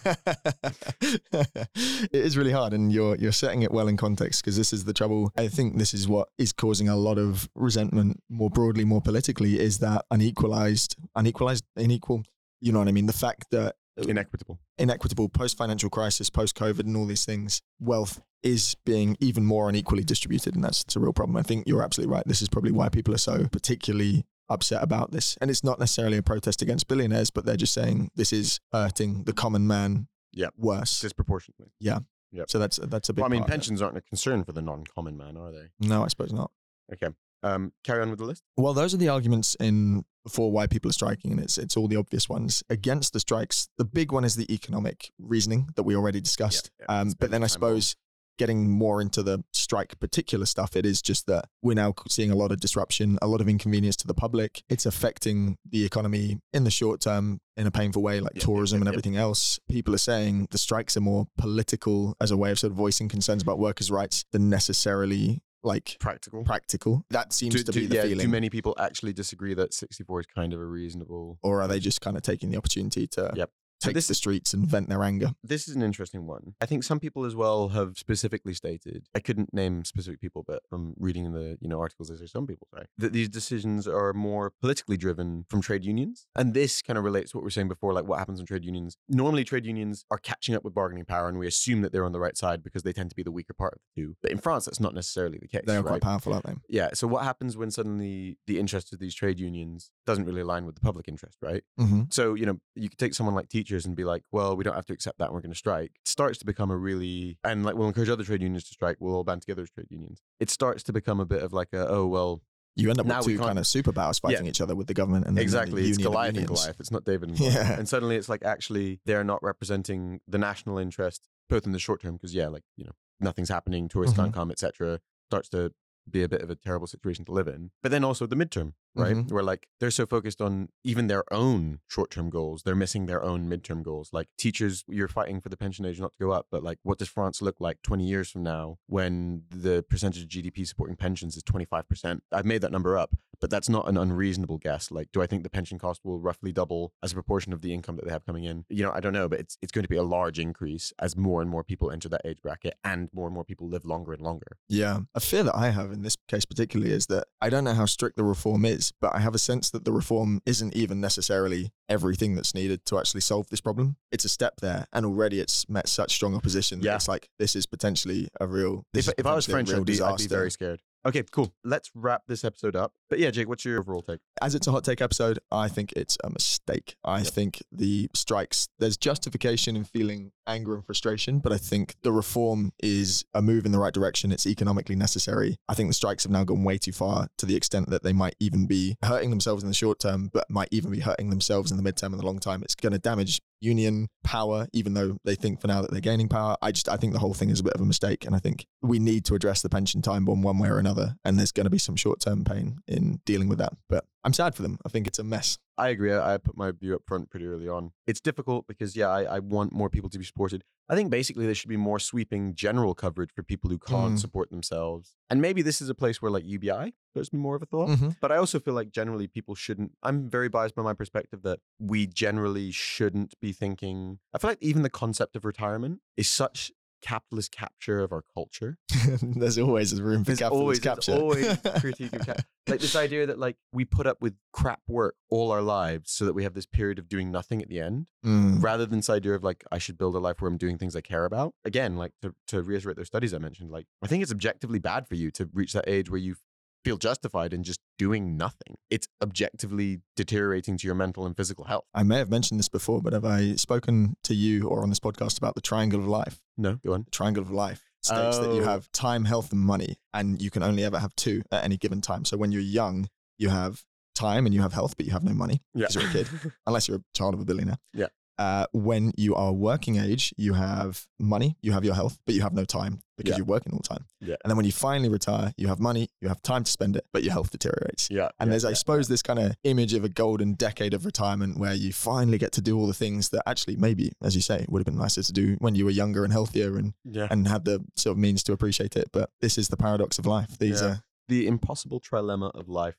is 2.13 2.37
really 2.37 2.51
hard, 2.51 2.73
and 2.73 2.91
you're 2.91 3.15
you're 3.15 3.31
setting 3.31 3.63
it 3.63 3.71
well 3.71 3.87
in 3.87 3.97
context 3.97 4.43
because 4.43 4.57
this 4.57 4.73
is 4.73 4.85
the 4.85 4.93
trouble. 4.93 5.31
I 5.37 5.47
think 5.47 5.77
this 5.77 5.93
is 5.93 6.07
what 6.07 6.29
is 6.37 6.53
causing 6.53 6.89
a 6.89 6.95
lot 6.95 7.17
of 7.17 7.49
resentment 7.55 8.21
more 8.29 8.49
broadly, 8.49 8.85
more 8.85 9.01
politically, 9.01 9.59
is 9.59 9.79
that 9.79 10.05
unequalized, 10.11 10.95
unequalized, 11.15 11.63
unequal. 11.75 12.23
You 12.59 12.71
know 12.71 12.79
what 12.79 12.87
I 12.87 12.91
mean? 12.91 13.07
The 13.07 13.13
fact 13.13 13.45
that 13.51 13.75
Inequitable. 13.97 14.59
inequitable 14.77 15.29
post 15.29 15.57
financial 15.57 15.89
crisis, 15.89 16.29
post 16.29 16.55
COVID, 16.55 16.81
and 16.81 16.95
all 16.95 17.05
these 17.05 17.25
things, 17.25 17.61
wealth 17.79 18.21
is 18.43 18.75
being 18.85 19.17
even 19.19 19.45
more 19.45 19.69
unequally 19.69 20.03
distributed. 20.03 20.55
And 20.55 20.63
that's, 20.63 20.83
that's 20.83 20.95
a 20.95 20.99
real 20.99 21.13
problem. 21.13 21.37
I 21.37 21.43
think 21.43 21.67
you're 21.67 21.83
absolutely 21.83 22.13
right. 22.13 22.23
This 22.25 22.41
is 22.41 22.49
probably 22.49 22.71
why 22.71 22.89
people 22.89 23.13
are 23.13 23.19
so 23.19 23.45
particularly 23.51 24.25
upset 24.49 24.83
about 24.83 25.11
this. 25.11 25.37
And 25.41 25.49
it's 25.49 25.63
not 25.63 25.79
necessarily 25.79 26.17
a 26.17 26.23
protest 26.23 26.61
against 26.61 26.87
billionaires, 26.87 27.29
but 27.31 27.45
they're 27.45 27.57
just 27.57 27.73
saying 27.73 28.11
this 28.15 28.33
is 28.33 28.59
hurting 28.71 29.23
the 29.23 29.33
common 29.33 29.67
man 29.67 30.07
Yep. 30.33 30.53
worse. 30.57 30.99
Disproportionately. 31.01 31.67
Yeah. 31.79 31.99
Yep. 32.31 32.49
So 32.49 32.59
that's 32.59 32.77
that's 32.83 33.09
a 33.09 33.13
big 33.13 33.21
Well, 33.23 33.29
I 33.29 33.31
mean, 33.31 33.41
part 33.41 33.49
of 33.49 33.53
it. 33.53 33.57
pensions 33.57 33.81
aren't 33.81 33.97
a 33.97 34.01
concern 34.01 34.43
for 34.45 34.53
the 34.53 34.61
non-common 34.61 35.17
man, 35.17 35.35
are 35.37 35.51
they? 35.51 35.67
No, 35.81 36.03
I 36.03 36.07
suppose 36.07 36.31
not. 36.31 36.51
Okay. 36.93 37.13
Um, 37.43 37.73
carry 37.83 38.01
on 38.03 38.09
with 38.11 38.19
the 38.19 38.25
list. 38.25 38.43
Well, 38.55 38.73
those 38.73 38.93
are 38.93 38.97
the 38.97 39.09
arguments 39.09 39.55
in 39.59 40.05
for 40.29 40.51
why 40.51 40.67
people 40.67 40.87
are 40.89 40.93
striking, 40.93 41.31
and 41.31 41.41
it's 41.41 41.57
it's 41.57 41.75
all 41.75 41.87
the 41.87 41.95
obvious 41.97 42.29
ones 42.29 42.63
against 42.69 43.11
the 43.13 43.19
strikes. 43.19 43.67
The 43.77 43.83
big 43.85 44.11
one 44.11 44.23
is 44.23 44.35
the 44.35 44.51
economic 44.53 45.09
reasoning 45.19 45.69
that 45.75 45.83
we 45.83 45.95
already 45.95 46.21
discussed. 46.21 46.69
yeah. 46.79 46.85
Um, 46.87 47.13
but 47.19 47.31
then 47.31 47.43
I 47.43 47.47
suppose 47.47 47.95
getting 48.41 48.67
more 48.69 49.01
into 49.01 49.21
the 49.21 49.43
strike 49.53 49.99
particular 49.99 50.45
stuff, 50.47 50.75
it 50.75 50.85
is 50.85 50.99
just 51.01 51.27
that 51.27 51.45
we're 51.61 51.75
now 51.75 51.93
seeing 52.09 52.31
a 52.31 52.35
lot 52.35 52.51
of 52.51 52.59
disruption, 52.59 53.19
a 53.21 53.27
lot 53.27 53.39
of 53.39 53.47
inconvenience 53.47 53.95
to 53.97 54.07
the 54.07 54.13
public. 54.15 54.63
It's 54.67 54.85
affecting 54.87 55.57
the 55.69 55.85
economy 55.85 56.39
in 56.51 56.63
the 56.63 56.71
short 56.71 57.01
term 57.01 57.39
in 57.55 57.67
a 57.67 57.71
painful 57.71 58.01
way, 58.01 58.19
like 58.19 58.33
Yep, 58.35 58.43
tourism 58.43 58.77
yep, 58.77 58.81
and 58.81 58.87
yep. 58.87 58.93
everything 58.93 59.15
else. 59.17 59.59
People 59.69 59.93
are 59.93 59.99
saying 60.11 60.47
the 60.49 60.57
strikes 60.57 60.97
are 60.97 61.01
more 61.01 61.27
political 61.37 62.15
as 62.19 62.31
a 62.31 62.37
way 62.37 62.49
of 62.51 62.57
sort 62.57 62.71
of 62.71 62.77
voicing 62.77 63.07
concerns 63.09 63.43
about 63.43 63.59
workers' 63.59 63.91
rights 63.91 64.25
than 64.31 64.49
necessarily 64.49 65.41
like 65.63 65.97
Practical. 65.99 66.43
practical. 66.43 67.05
That 67.11 67.33
seems 67.33 67.53
do, 67.53 67.63
to 67.63 67.71
do- 67.71 67.79
be 67.81 67.85
the 67.85 67.95
yeah, 67.97 68.01
feeling. 68.03 68.25
do 68.25 68.31
many 68.31 68.49
people 68.49 68.73
actually 68.79 69.13
disagree 69.13 69.53
that 69.53 69.75
64 69.75 70.21
is 70.21 70.25
kind 70.25 70.53
of 70.53 70.59
a 70.59 70.65
reasonable? 70.65 71.37
or 71.43 71.61
are 71.61 71.67
they 71.67 71.79
just 71.79 72.01
kind 72.01 72.17
of 72.17 72.23
taking 72.23 72.49
the 72.49 72.57
opportunity 72.57 73.05
to 73.09 73.31
Yep. 73.35 73.51
Take 73.81 73.95
this- 73.95 74.07
the 74.07 74.15
streets 74.15 74.53
and 74.53 74.67
vent 74.67 74.89
their 74.89 75.03
anger? 75.03 75.31
This 75.43 75.67
is 75.67 75.75
an 75.75 75.81
interesting 75.81 76.27
one. 76.27 76.55
I 76.61 76.65
think 76.65 76.83
some 76.83 76.99
people 76.99 77.25
as 77.25 77.35
well 77.35 77.69
have 77.69 77.97
specifically 77.97 78.53
stated. 78.53 79.07
I 79.15 79.19
couldn't 79.19 79.53
name 79.53 79.85
specific 79.85 80.21
people, 80.21 80.43
but 80.47 80.63
from 80.69 80.93
reading 80.97 81.31
the 81.33 81.57
you 81.59 81.67
know 81.67 81.79
articles, 81.79 82.09
there's 82.09 82.31
some 82.31 82.47
people 82.47 82.67
say 82.73 82.85
that 82.97 83.13
these 83.13 83.29
decisions 83.29 83.87
are 83.87 84.13
more 84.13 84.51
politically 84.61 84.97
driven 84.97 85.45
from 85.49 85.61
trade 85.61 85.83
unions, 85.83 86.27
and 86.35 86.53
this 86.53 86.81
kind 86.81 86.97
of 86.97 87.03
relates 87.03 87.31
to 87.31 87.37
what 87.37 87.43
we 87.43 87.47
were 87.47 87.51
saying 87.51 87.67
before, 87.67 87.93
like 87.93 88.05
what 88.05 88.19
happens 88.19 88.39
when 88.39 88.45
trade 88.45 88.65
unions. 88.65 88.97
Normally, 89.09 89.43
trade 89.43 89.65
unions 89.65 90.05
are 90.11 90.17
catching 90.17 90.55
up 90.55 90.63
with 90.63 90.73
bargaining 90.73 91.05
power, 91.05 91.27
and 91.27 91.37
we 91.39 91.47
assume 91.47 91.81
that 91.81 91.91
they're 91.91 92.05
on 92.05 92.11
the 92.11 92.19
right 92.19 92.37
side 92.37 92.63
because 92.63 92.83
they 92.83 92.93
tend 92.93 93.09
to 93.09 93.15
be 93.15 93.23
the 93.23 93.31
weaker 93.31 93.53
part 93.53 93.73
of 93.73 93.79
the 93.95 94.01
two. 94.01 94.15
But 94.21 94.31
in 94.31 94.37
France, 94.37 94.65
that's 94.65 94.79
not 94.79 94.93
necessarily 94.93 95.37
the 95.39 95.47
case. 95.47 95.61
They 95.65 95.75
are 95.75 95.81
right? 95.81 95.91
quite 95.91 96.01
powerful, 96.01 96.33
aren't 96.33 96.45
they? 96.45 96.55
Yeah. 96.69 96.89
So 96.93 97.07
what 97.07 97.23
happens 97.23 97.57
when 97.57 97.71
suddenly 97.71 98.37
the 98.47 98.59
interest 98.59 98.93
of 98.93 98.99
these 98.99 99.15
trade 99.15 99.39
unions 99.39 99.91
doesn't 100.05 100.25
really 100.25 100.41
align 100.41 100.65
with 100.65 100.75
the 100.75 100.81
public 100.81 101.07
interest, 101.07 101.37
right? 101.41 101.63
Mm-hmm. 101.79 102.03
So, 102.09 102.33
you 102.33 102.45
know, 102.45 102.59
you 102.75 102.89
could 102.89 102.99
take 102.99 103.13
someone 103.13 103.35
like 103.35 103.49
teachers 103.49 103.70
and 103.71 103.95
be 103.95 104.03
like, 104.03 104.23
well, 104.31 104.55
we 104.55 104.63
don't 104.63 104.75
have 104.75 104.85
to 104.87 104.93
accept 104.93 105.17
that 105.19 105.25
and 105.25 105.33
we're 105.33 105.41
going 105.41 105.51
to 105.51 105.57
strike. 105.57 105.91
It 106.03 106.07
starts 106.07 106.37
to 106.39 106.45
become 106.45 106.71
a 106.71 106.77
really, 106.77 107.37
and 107.43 107.63
like 107.65 107.75
we'll 107.75 107.87
encourage 107.87 108.09
other 108.09 108.23
trade 108.23 108.41
unions 108.41 108.63
to 108.65 108.73
strike. 108.73 108.97
We'll 108.99 109.15
all 109.15 109.23
band 109.23 109.41
together 109.41 109.63
as 109.63 109.69
trade 109.69 109.87
unions. 109.89 110.21
It 110.39 110.49
starts 110.49 110.83
to 110.83 110.93
become 110.93 111.19
a 111.19 111.25
bit 111.25 111.41
of 111.43 111.53
like 111.53 111.69
a, 111.73 111.87
oh, 111.87 112.07
well, 112.07 112.41
You 112.75 112.89
end 112.89 112.99
up 112.99 113.05
Now 113.05 113.17
with 113.17 113.25
two 113.27 113.39
kind 113.39 113.59
of 113.59 113.65
superpowers 113.65 114.19
fighting 114.21 114.47
each 114.47 114.61
other 114.61 114.75
with 114.75 114.87
the 114.87 114.93
government 114.93 115.27
and 115.27 115.37
exactly. 115.39 115.83
The 115.83 115.89
It's 115.89 115.97
Goliath 115.97 116.37
and. 116.37 116.47
Goliath. 116.47 116.79
It's 116.79 116.91
not 116.91 117.03
David 117.05 117.29
and 117.29 117.37
Goliath. 117.37 117.55
Yeah. 117.55 117.77
And 117.77 117.87
suddenly 117.87 118.15
it's 118.15 118.29
like 118.29 118.43
actually 118.43 118.99
they're 119.05 119.23
not 119.23 119.41
representing 119.43 120.21
the 120.27 120.37
national 120.37 120.77
interest, 120.77 121.27
both 121.49 121.65
in 121.65 121.71
the 121.71 121.79
short 121.79 122.01
term, 122.01 122.13
because 122.15 122.33
yeah, 122.33 122.47
like, 122.47 122.63
you 122.77 122.85
know, 122.85 122.91
nothing's 123.19 123.49
happening, 123.49 123.87
tourists 123.89 124.13
Mm-hmm. 124.13 124.23
can't 124.23 124.33
come, 124.33 124.51
etc. 124.51 124.99
Starts 125.29 125.49
to 125.49 125.71
be 126.09 126.23
a 126.23 126.27
bit 126.29 126.41
of 126.41 126.49
a 126.49 126.55
terrible 126.55 126.87
situation 126.87 127.23
to 127.25 127.31
live 127.31 127.47
in. 127.47 127.71
But 127.83 127.91
then 127.91 128.03
also 128.03 128.25
the 128.25 128.35
midterm, 128.35 128.73
right? 128.95 129.15
Mhm. 129.15 129.31
Where 129.31 129.43
like 129.43 129.67
they're 129.79 129.91
so 129.91 130.05
focused 130.05 130.41
on 130.41 130.69
even 130.83 131.07
their 131.07 131.23
own 131.33 131.79
short 131.87 132.11
term 132.11 132.29
goals, 132.29 132.63
they're 132.63 132.75
missing 132.75 133.05
their 133.05 133.23
own 133.23 133.47
midterm 133.49 133.83
goals. 133.83 134.09
Like 134.11 134.27
teachers, 134.37 134.83
you're 134.87 135.07
fighting 135.07 135.39
for 135.41 135.49
the 135.49 135.57
pension 135.57 135.85
age 135.85 135.99
not 135.99 136.11
to 136.13 136.17
go 136.19 136.31
up, 136.31 136.47
but 136.51 136.63
like 136.63 136.79
what 136.83 136.97
does 136.97 137.07
France 137.09 137.41
look 137.41 137.59
like 137.59 137.81
20 137.83 138.05
years 138.05 138.29
from 138.29 138.43
now 138.43 138.77
when 138.87 139.43
the 139.49 139.83
percentage 139.89 140.23
of 140.23 140.29
GDP 140.29 140.65
supporting 140.67 140.95
pensions 140.95 141.35
is 141.37 141.43
25%? 141.43 142.21
I've 142.31 142.45
made 142.45 142.61
that 142.61 142.71
number 142.71 142.97
up, 142.97 143.15
but 143.39 143.49
that's 143.49 143.69
not 143.69 143.87
an 143.87 143.97
unreasonable 143.97 144.57
guess. 144.57 144.91
Like, 144.91 145.11
do 145.11 145.21
I 145.21 145.27
think 145.27 145.43
the 145.43 145.49
pension 145.49 145.79
cost 145.79 146.01
will 146.03 146.19
roughly 146.19 146.51
double 146.51 146.93
as 147.03 147.11
a 147.11 147.15
proportion 147.15 147.53
of 147.53 147.61
the 147.61 147.73
income 147.73 147.95
that 147.97 148.05
they 148.05 148.11
have 148.11 148.25
coming 148.25 148.43
in? 148.43 148.65
You 148.69 148.83
know, 148.83 148.91
I 148.91 148.99
don't 148.99 149.13
know, 149.13 149.27
but 149.27 149.39
it's 149.39 149.57
it's 149.61 149.71
going 149.71 149.83
to 149.83 149.89
be 149.89 149.95
a 149.97 150.03
large 150.03 150.39
increase 150.39 150.93
as 150.99 151.15
more 151.15 151.41
and 151.41 151.49
more 151.49 151.63
people 151.63 151.91
enter 151.91 152.09
that 152.09 152.21
age 152.25 152.41
bracket 152.41 152.75
and 152.83 153.09
more 153.13 153.27
and 153.27 153.33
more 153.33 153.43
people 153.43 153.67
live 153.67 153.85
longer 153.85 154.13
and 154.13 154.21
longer. 154.21 154.57
Yeah. 154.69 154.99
A 155.15 155.19
fear 155.19 155.43
that 155.43 155.55
I 155.55 155.69
have 155.69 155.91
in 155.91 156.01
this 156.01 156.15
case 156.27 156.45
particularly 156.45 156.93
is 156.93 157.07
that 157.07 157.25
I 157.41 157.49
don't 157.49 157.63
know 157.63 157.73
how 157.73 157.85
strict 157.85 158.15
the 158.17 158.23
reform 158.23 158.65
is, 158.65 158.80
but 158.89 159.13
I 159.13 159.19
have 159.19 159.35
a 159.35 159.39
sense 159.39 159.69
that 159.71 159.83
the 159.83 159.91
reform 159.91 160.41
isn't 160.45 160.73
even 160.73 161.01
necessarily 161.01 161.71
everything 161.89 162.35
that's 162.35 162.55
needed 162.55 162.85
to 162.85 162.97
actually 162.97 163.21
solve 163.21 163.49
this 163.49 163.59
problem. 163.59 163.97
It's 164.11 164.23
a 164.23 164.29
step 164.29 164.61
there, 164.61 164.87
and 164.93 165.05
already 165.05 165.39
it's 165.41 165.67
met 165.67 165.89
such 165.89 166.13
strong 166.13 166.33
opposition. 166.33 166.79
that 166.79 166.85
Yeah. 166.85 166.95
It's 166.95 167.07
like 167.07 167.29
this 167.37 167.55
is 167.55 167.65
potentially 167.65 168.29
a 168.39 168.47
real. 168.47 168.85
If, 168.93 169.09
if 169.17 169.25
I 169.25 169.35
was 169.35 169.45
French, 169.45 169.73
I'd 169.73 169.85
be, 169.85 170.01
I'd 170.01 170.17
be 170.17 170.27
very 170.27 170.51
scared. 170.51 170.81
Okay, 171.03 171.23
cool. 171.31 171.51
Let's 171.63 171.89
wrap 171.95 172.23
this 172.27 172.43
episode 172.43 172.75
up. 172.75 172.93
But 173.09 173.17
yeah, 173.19 173.31
Jake, 173.31 173.49
what's 173.49 173.65
your 173.65 173.79
overall 173.79 174.01
take? 174.03 174.19
as 174.41 174.55
it's 174.55 174.65
a 174.65 174.71
hot 174.71 174.83
take 174.83 175.01
episode, 175.01 175.37
I 175.51 175.67
think 175.67 175.91
it's 175.95 176.17
a 176.23 176.29
mistake. 176.29 176.95
I 177.03 177.19
Yep. 177.19 177.27
think 177.27 177.63
the 177.71 178.09
strikes, 178.15 178.67
there's 178.79 178.97
justification 178.97 179.75
in 179.75 179.83
feeling 179.83 180.31
anger 180.47 180.73
and 180.73 180.83
frustration, 180.85 181.39
but 181.39 181.51
I 181.51 181.57
think 181.57 181.95
the 182.01 182.11
reform 182.11 182.71
is 182.81 183.23
a 183.35 183.41
move 183.41 183.65
in 183.67 183.71
the 183.71 183.77
right 183.77 183.93
direction. 183.93 184.31
It's 184.31 184.47
economically 184.47 184.95
necessary. 184.95 185.57
I 185.69 185.75
think 185.75 185.89
the 185.89 185.93
strikes 185.93 186.23
have 186.23 186.31
now 186.31 186.43
gone 186.43 186.63
way 186.63 186.77
too 186.79 186.91
far 186.91 187.27
to 187.37 187.45
the 187.45 187.55
extent 187.55 187.89
that 187.91 188.01
they 188.03 188.13
might 188.13 188.35
even 188.39 188.65
be 188.65 188.95
hurting 189.03 189.29
themselves 189.29 189.61
in 189.63 189.69
the 189.69 189.75
short 189.75 189.99
term, 189.99 190.29
but 190.33 190.49
might 190.49 190.69
even 190.71 190.89
be 190.91 191.01
hurting 191.01 191.29
themselves 191.29 191.71
in 191.71 191.77
the 191.77 191.83
midterm 191.83 192.07
and 192.13 192.19
the 192.19 192.25
long 192.25 192.39
term. 192.39 192.63
It's 192.63 192.75
going 192.75 192.93
to 192.93 192.99
damage 192.99 193.41
union 193.61 194.07
power, 194.23 194.67
even 194.73 194.93
though 194.93 195.17
they 195.23 195.35
think 195.35 195.61
for 195.61 195.67
now 195.67 195.81
that 195.81 195.91
they're 195.91 196.01
gaining 196.01 196.27
power. 196.27 196.57
I 196.61 196.71
just, 196.71 196.89
I 196.89 196.97
think 196.97 197.13
the 197.13 197.19
whole 197.19 197.33
thing 197.33 197.49
is 197.49 197.59
a 197.59 197.63
bit 197.63 197.73
of 197.73 197.81
a 197.81 197.85
mistake. 197.85 198.25
And 198.25 198.35
I 198.35 198.39
think 198.39 198.65
we 198.81 198.99
need 198.99 199.23
to 199.25 199.35
address 199.35 199.61
the 199.61 199.69
pension 199.69 200.01
time 200.01 200.25
bomb 200.25 200.41
one 200.41 200.57
way 200.57 200.69
or 200.69 200.79
another. 200.79 201.15
And 201.23 201.37
there's 201.37 201.51
going 201.51 201.65
to 201.65 201.69
be 201.69 201.77
some 201.77 201.95
short 201.95 202.19
term 202.19 202.43
pain 202.43 202.79
in 202.87 203.21
dealing 203.25 203.47
with 203.47 203.59
that. 203.59 203.73
But 203.87 204.05
I'm 204.23 204.33
sad 204.33 204.53
for 204.55 204.61
them. 204.61 204.77
I 204.85 204.89
think 204.89 205.07
it's 205.07 205.19
a 205.19 205.23
mess. 205.23 205.57
I 205.77 205.89
agree. 205.89 206.13
I, 206.13 206.35
I 206.35 206.37
put 206.37 206.55
my 206.55 206.71
view 206.71 206.93
up 206.93 207.01
front 207.07 207.29
pretty 207.31 207.47
early 207.47 207.67
on. 207.67 207.91
It's 208.05 208.19
difficult 208.19 208.67
because, 208.67 208.95
yeah, 208.95 209.07
I, 209.09 209.23
I 209.23 209.39
want 209.39 209.73
more 209.73 209.89
people 209.89 210.09
to 210.11 210.19
be 210.19 210.25
supported. 210.25 210.63
I 210.89 210.95
think 210.95 211.09
basically 211.09 211.45
there 211.45 211.55
should 211.55 211.69
be 211.69 211.77
more 211.77 211.97
sweeping 211.99 212.53
general 212.53 212.93
coverage 212.93 213.31
for 213.33 213.41
people 213.43 213.69
who 213.69 213.79
can't 213.79 214.13
Mm. 214.15 214.19
support 214.19 214.51
themselves. 214.51 215.15
And 215.29 215.41
maybe 215.41 215.61
this 215.61 215.81
is 215.81 215.89
a 215.89 215.95
place 215.95 216.21
where 216.21 216.29
like 216.29 216.43
UBI 216.45 216.93
there's 217.15 217.33
more 217.33 217.55
of 217.55 217.61
a 217.61 217.65
thought. 217.65 217.89
Mhm. 217.89 218.17
But 218.21 218.31
I 218.31 218.37
also 218.37 218.59
feel 218.59 218.73
like 218.73 218.91
generally 218.91 219.27
people 219.27 219.55
shouldn't. 219.55 219.93
I'm 220.03 220.29
very 220.29 220.49
biased 220.49 220.75
by 220.75 220.83
my 220.83 220.93
perspective 220.93 221.41
that 221.43 221.59
we 221.79 222.05
generally 222.07 222.71
shouldn't 222.71 223.33
be 223.41 223.51
thinking. 223.53 224.19
I 224.33 224.37
feel 224.37 224.51
like 224.51 224.61
even 224.61 224.81
the 224.83 224.89
concept 224.89 225.35
of 225.35 225.45
retirement 225.45 226.01
is 226.15 226.29
such 226.29 226.71
capitalist 227.01 227.51
capture 227.51 227.99
of 227.99 228.11
our 228.11 228.23
culture. 228.33 228.77
There's 229.21 229.57
always 229.57 229.93
a 229.97 230.03
room 230.03 230.23
for 230.23 230.27
There's 230.31 230.39
capitalist 230.39 230.61
always, 230.61 230.79
capture. 230.79 231.13
always 231.13 231.57
critique 231.81 232.13
of 232.13 232.25
cap- 232.25 232.45
like 232.67 232.79
this 232.79 232.95
idea 232.95 233.25
that 233.25 233.39
like 233.39 233.57
we 233.73 233.85
put 233.85 234.05
up 234.07 234.21
with 234.21 234.35
crap 234.53 234.81
work 234.87 235.15
all 235.29 235.51
our 235.51 235.61
lives 235.61 236.11
so 236.11 236.25
that 236.25 236.33
we 236.33 236.43
have 236.43 236.53
this 236.53 236.65
period 236.65 236.99
of 236.99 237.09
doing 237.09 237.31
nothing 237.31 237.61
at 237.61 237.69
the 237.69 237.79
end 237.79 238.07
Mm. 238.23 238.61
rather 238.61 238.85
than 238.85 238.99
this 238.99 239.09
idea 239.09 239.33
of 239.33 239.43
like 239.43 239.63
I 239.71 239.79
should 239.79 239.97
build 239.97 240.15
a 240.15 240.19
life 240.19 240.41
where 240.41 240.47
I'm 240.47 240.57
doing 240.57 240.77
things 240.77 240.95
I 240.95 241.01
care 241.01 241.25
about. 241.25 241.55
Again, 241.65 241.95
like 241.97 242.11
to, 242.21 242.35
to 242.49 242.61
reiterate 242.61 242.95
those 242.97 243.07
studies 243.07 243.33
I 243.33 243.39
mentioned, 243.39 243.71
like 243.71 243.87
I 244.03 244.05
think 244.05 244.21
it's 244.21 244.31
objectively 244.31 244.77
bad 244.77 245.07
for 245.07 245.15
you 245.15 245.31
to 245.31 245.49
reach 245.53 245.73
that 245.73 245.85
age 245.87 246.07
where 246.11 246.19
you've 246.19 246.39
feel 246.83 246.97
justified 246.97 247.53
in 247.53 247.63
just 247.63 247.79
doing 247.97 248.35
nothing. 248.37 248.75
It's 248.89 249.07
objectively 249.21 250.01
deteriorating 250.15 250.77
to 250.77 250.87
your 250.87 250.95
mental 250.95 251.25
and 251.25 251.35
physical 251.37 251.65
health. 251.65 251.85
I 251.93 252.03
may 252.03 252.17
have 252.17 252.29
mentioned 252.29 252.59
this 252.59 252.69
before, 252.69 253.01
but 253.01 253.13
have 253.13 253.25
I 253.25 253.55
spoken 253.55 254.15
to 254.23 254.33
you 254.33 254.67
or 254.67 254.81
on 254.83 254.89
this 254.89 254.99
podcast 254.99 255.37
about 255.37 255.55
the 255.55 255.61
triangle 255.61 255.99
of 255.99 256.07
life? 256.07 256.39
No, 256.57 256.79
go 256.85 256.93
on. 256.93 257.03
The 257.03 257.11
triangle 257.11 257.43
of 257.43 257.51
life 257.51 257.83
states 258.01 258.39
that 258.39 258.53
you 258.53 258.61
Oh. 258.61 258.65
have 258.65 258.91
time, 258.91 259.25
health, 259.25 259.51
and 259.51 259.61
money, 259.61 259.97
and 260.13 260.41
you 260.41 260.49
can 260.49 260.63
only 260.63 260.83
ever 260.83 260.97
have 260.99 261.15
two 261.15 261.43
at 261.51 261.63
any 261.63 261.77
given 261.77 262.01
time. 262.01 262.25
So 262.25 262.35
when 262.37 262.51
you're 262.51 262.61
young, 262.61 263.07
you 263.37 263.49
have 263.49 263.83
time 264.15 264.45
and 264.47 264.53
you 264.55 264.61
have 264.61 264.73
health, 264.73 264.95
but 264.97 265.05
you 265.05 265.11
have 265.11 265.23
no 265.23 265.33
money 265.33 265.61
Yeah. 265.75 265.87
because 265.87 265.95
you're 265.95 266.09
a 266.09 266.11
kid, 266.13 266.27
unless 266.65 266.87
you're 266.87 266.97
a 266.97 267.03
child 267.15 267.33
of 267.35 267.39
a 267.39 267.45
billionaire. 267.45 267.77
Yeah. 267.93 268.07
Uh, 268.41 268.65
when 268.89 269.03
you 269.23 269.31
are 269.43 269.53
working 269.69 269.95
age, 270.07 270.33
you 270.45 270.53
have 270.53 270.91
money, 271.19 271.49
you 271.61 271.71
have 271.75 271.85
your 271.87 271.93
health, 272.01 272.15
but 272.25 272.33
you 272.35 272.41
have 272.41 272.53
no 272.61 272.65
time 272.79 272.93
because 273.17 273.31
Yeah. 273.31 273.37
you're 273.37 273.45
working 273.55 273.71
all 273.73 273.81
the 273.85 273.87
time. 273.95 274.05
Yeah. 274.19 274.35
And 274.41 274.47
then 274.49 274.57
when 274.59 274.65
you 274.65 274.71
finally 274.71 275.09
retire, 275.09 275.47
you 275.61 275.67
have 275.67 275.79
money, 275.79 276.03
you 276.21 276.27
have 276.27 276.41
time 276.41 276.63
to 276.63 276.71
spend 276.71 276.95
it, 276.99 277.05
but 277.13 277.23
your 277.23 277.33
health 277.37 277.51
deteriorates. 277.51 278.03
yeah. 278.09 278.29
And 278.39 278.47
yeah, 278.47 278.51
there's, 278.51 278.65
I 278.65 278.69
yeah, 278.69 278.75
suppose, 278.83 279.07
this 279.07 279.21
kind 279.29 279.39
of 279.39 279.47
image 279.63 279.93
of 279.93 280.03
a 280.03 280.09
golden 280.23 280.49
decade 280.55 280.93
of 280.97 281.05
retirement 281.05 281.59
where 281.59 281.75
you 281.75 281.93
finally 281.93 282.39
get 282.39 282.51
to 282.53 282.61
do 282.61 282.73
all 282.79 282.87
the 282.87 282.99
things 283.05 283.29
that 283.29 283.43
actually 283.51 283.75
maybe, 283.75 284.05
as 284.27 284.35
you 284.35 284.41
say, 284.41 284.57
it 284.63 284.69
would 284.71 284.79
have 284.79 284.89
been 284.91 284.97
nicer 285.05 285.21
to 285.29 285.33
do 285.41 285.55
when 285.59 285.75
you 285.75 285.85
were 285.85 285.91
younger 286.03 286.23
and 286.23 286.33
healthier 286.33 286.77
and, 286.79 286.93
and 287.31 287.47
had 287.47 287.63
the 287.65 287.75
sort 287.95 288.13
of 288.15 288.17
means 288.17 288.41
to 288.43 288.53
appreciate 288.53 288.95
it. 289.01 289.07
But 289.17 289.29
this 289.43 289.57
is 289.61 289.67
the 289.69 289.77
paradox 289.85 290.17
of 290.19 290.25
life. 290.25 290.57
These 290.57 290.81
are 290.81 291.03
the 291.27 291.45
impossible 291.45 291.99
trilemma 291.99 292.49
of 292.59 292.65
life. 292.69 292.97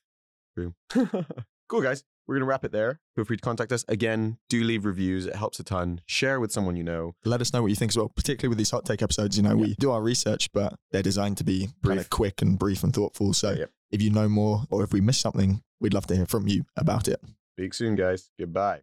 Cool, 1.68 1.80
guys. 1.80 2.04
We're 2.26 2.36
going 2.36 2.42
to 2.42 2.46
wrap 2.46 2.64
it 2.64 2.72
there. 2.72 3.00
Feel 3.16 3.24
free 3.24 3.36
to 3.36 3.40
contact 3.42 3.72
us. 3.72 3.84
Again, 3.88 4.38
do 4.48 4.62
leave 4.62 4.84
reviews. 4.84 5.26
It 5.26 5.34
helps 5.36 5.58
a 5.60 5.64
ton. 5.64 6.00
Share 6.06 6.38
with 6.40 6.52
someone 6.52 6.76
you 6.76 6.84
know. 6.84 7.14
let 7.24 7.40
us 7.40 7.52
know 7.52 7.62
what 7.62 7.68
you 7.68 7.74
think 7.76 7.90
as 7.92 7.96
well, 7.96 8.08
particularly 8.14 8.48
with 8.50 8.58
these 8.58 8.70
hot 8.70 8.84
take 8.86 9.02
episodes. 9.02 9.36
You 9.36 9.42
know, 9.42 9.56
we 9.56 9.74
do 9.74 9.90
our 9.90 10.00
research, 10.02 10.48
but 10.52 10.74
they're 10.92 11.02
designed 11.02 11.36
to 11.38 11.44
be 11.44 11.70
kind 11.84 11.98
of 11.98 12.10
quick 12.10 12.40
and 12.40 12.58
brief 12.58 12.82
and 12.84 12.94
thoughtful. 12.94 13.34
So 13.34 13.52
Yep. 13.52 13.70
if 13.90 14.00
you 14.02 14.10
know 14.10 14.28
more 14.28 14.62
or 14.70 14.82
if 14.84 14.92
we 14.92 15.00
miss 15.00 15.18
something, 15.18 15.62
we'd 15.80 15.94
love 15.94 16.06
to 16.06 16.16
hear 16.16 16.26
from 16.26 16.46
you 16.48 16.64
about 16.76 17.08
it. 17.08 17.20
Speak 17.58 17.74
soon, 17.74 17.96
guys. 17.96 18.30
Goodbye. 18.38 18.80